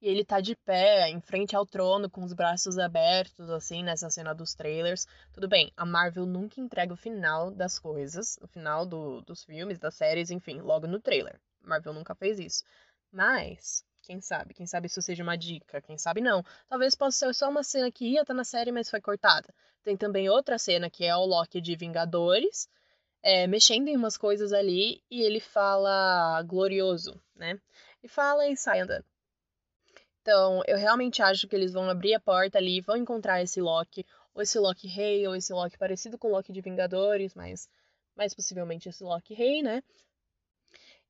[0.01, 4.09] E ele tá de pé, em frente ao trono, com os braços abertos, assim, nessa
[4.09, 5.07] cena dos trailers.
[5.33, 9.79] Tudo bem, a Marvel nunca entrega o final das coisas, o final do, dos filmes,
[9.79, 11.41] das séries, enfim, logo no trailer.
[11.61, 12.63] Marvel nunca fez isso.
[13.11, 14.55] Mas, quem sabe?
[14.55, 15.83] Quem sabe isso seja uma dica?
[15.83, 16.45] Quem sabe não?
[16.69, 19.53] Talvez possa ser só uma cena que ia estar na série, mas foi cortada.
[19.83, 22.69] Tem também outra cena que é o Loki de Vingadores,
[23.21, 27.61] é, mexendo em umas coisas ali, e ele fala glorioso, né?
[28.03, 29.05] E fala e sai andando.
[30.29, 34.05] Então, eu realmente acho que eles vão abrir a porta ali, vão encontrar esse Loki,
[34.35, 37.67] ou esse Loki rei, ou esse Loki parecido com o Loki de Vingadores, mas
[38.15, 39.83] mais possivelmente esse Loki rei, né?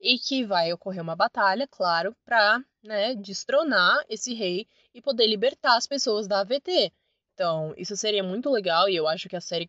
[0.01, 5.77] e que vai ocorrer uma batalha, claro, para né, destronar esse rei e poder libertar
[5.77, 6.93] as pessoas da AVT.
[7.35, 9.69] Então, isso seria muito legal e eu acho que a série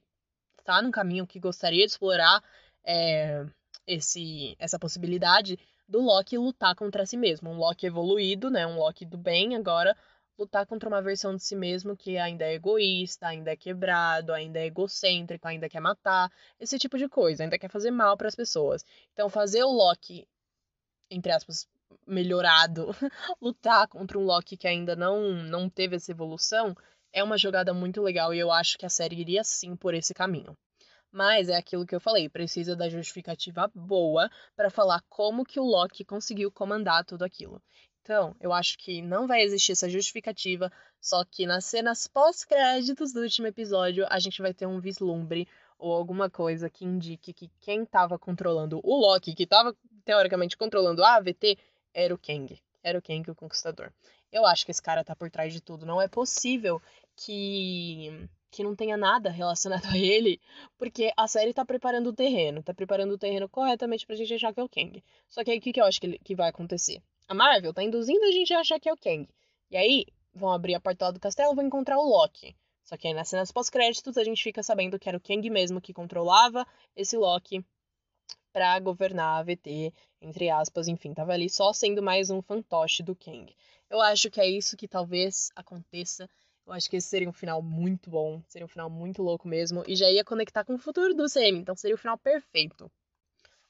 [0.60, 2.44] está num caminho que gostaria de explorar
[2.84, 3.48] é,
[3.88, 5.58] esse, essa possibilidade
[5.90, 7.50] do Loki lutar contra si mesmo.
[7.50, 9.98] Um Loki evoluído, né, um Loki do bem agora,
[10.38, 14.60] lutar contra uma versão de si mesmo que ainda é egoísta, ainda é quebrado, ainda
[14.60, 18.36] é egocêntrico, ainda quer matar, esse tipo de coisa, ainda quer fazer mal para as
[18.36, 18.86] pessoas.
[19.14, 20.28] Então, fazer o Loki,
[21.10, 21.68] entre aspas,
[22.06, 22.90] melhorado,
[23.42, 26.76] lutar contra um Loki que ainda não, não teve essa evolução,
[27.12, 30.14] é uma jogada muito legal e eu acho que a série iria sim por esse
[30.14, 30.56] caminho.
[31.12, 35.64] Mas é aquilo que eu falei, precisa da justificativa boa para falar como que o
[35.64, 37.62] Loki conseguiu comandar tudo aquilo.
[38.02, 43.22] Então, eu acho que não vai existir essa justificativa, só que nas cenas pós-créditos do
[43.22, 45.48] último episódio a gente vai ter um vislumbre
[45.78, 51.04] ou alguma coisa que indique que quem estava controlando o Loki, que estava teoricamente controlando
[51.04, 51.58] a AVT,
[51.94, 52.60] era o Kang.
[52.84, 53.92] Era o Kang o Conquistador.
[54.32, 55.86] Eu acho que esse cara tá por trás de tudo.
[55.86, 56.82] Não é possível
[57.16, 60.40] que que não tenha nada relacionado a ele,
[60.78, 64.54] porque a série tá preparando o terreno, tá preparando o terreno corretamente pra gente achar
[64.54, 65.04] que é o Kang.
[65.28, 67.02] Só que aí o que, que eu acho que, que vai acontecer?
[67.28, 69.28] A Marvel tá induzindo a gente a achar que é o Kang.
[69.70, 72.56] E aí vão abrir a porta lá do castelo e vão encontrar o Loki.
[72.84, 75.80] Só que aí nas cenas pós-créditos a gente fica sabendo que era o Kang mesmo
[75.80, 77.64] que controlava esse Loki
[78.52, 83.16] para governar a AVT, entre aspas, enfim, tava ali só sendo mais um fantoche do
[83.16, 83.56] Kang.
[83.90, 86.28] Eu acho que é isso que talvez aconteça
[86.70, 89.84] eu acho que esse seria um final muito bom, seria um final muito louco mesmo,
[89.88, 92.92] e já ia conectar com o futuro do CM, então seria o final perfeito.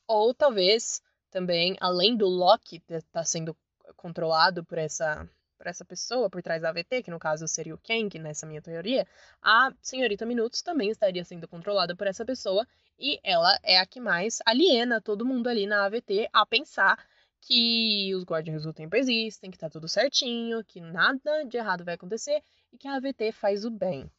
[0.05, 3.55] Ou talvez também, além do Loki estar tá sendo
[3.95, 5.27] controlado por essa,
[5.57, 8.61] por essa pessoa por trás da AVT, que no caso seria o Kang, nessa minha
[8.61, 9.07] teoria,
[9.41, 12.67] a senhorita Minutos também estaria sendo controlada por essa pessoa,
[12.99, 17.01] e ela é a que mais aliena todo mundo ali na AVT a pensar
[17.41, 21.93] que os Guardiões do Tempo existem, que tá tudo certinho, que nada de errado vai
[21.93, 24.09] acontecer e que a AVT faz o bem.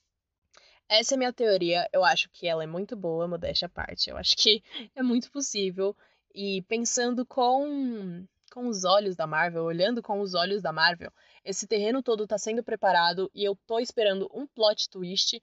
[0.88, 4.10] Essa é a minha teoria, eu acho que ela é muito boa, modéstia à parte.
[4.10, 4.62] Eu acho que
[4.94, 5.96] é muito possível
[6.34, 11.12] e pensando com com os olhos da Marvel, olhando com os olhos da Marvel,
[11.44, 15.40] esse terreno todo tá sendo preparado e eu tô esperando um plot twist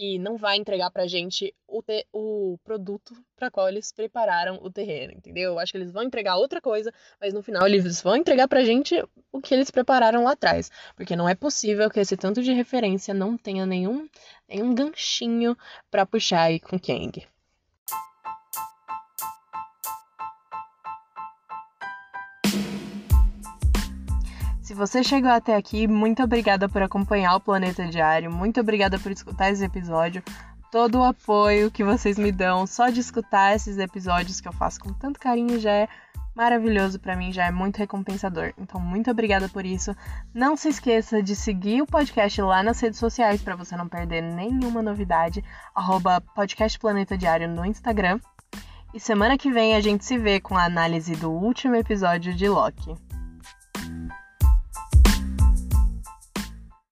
[0.00, 4.70] que não vai entregar pra gente o, te, o produto para qual eles prepararam o
[4.70, 5.52] terreno, entendeu?
[5.52, 6.90] Eu acho que eles vão entregar outra coisa,
[7.20, 10.70] mas no final eles vão entregar pra gente o que eles prepararam lá atrás.
[10.96, 14.08] Porque não é possível que esse tanto de referência não tenha nenhum,
[14.48, 15.54] nenhum ganchinho
[15.90, 17.22] para puxar aí com Kang.
[24.70, 29.10] Se você chegou até aqui, muito obrigada por acompanhar o Planeta Diário, muito obrigada por
[29.10, 30.22] escutar esse episódio.
[30.70, 34.78] Todo o apoio que vocês me dão só de escutar esses episódios que eu faço
[34.78, 35.88] com tanto carinho já é
[36.36, 38.52] maravilhoso para mim, já é muito recompensador.
[38.56, 39.92] Então, muito obrigada por isso.
[40.32, 44.22] Não se esqueça de seguir o podcast lá nas redes sociais para você não perder
[44.22, 45.42] nenhuma novidade.
[45.74, 48.20] Arroba Podcast Planeta Diário no Instagram.
[48.94, 52.48] E semana que vem a gente se vê com a análise do último episódio de
[52.48, 53.09] Loki.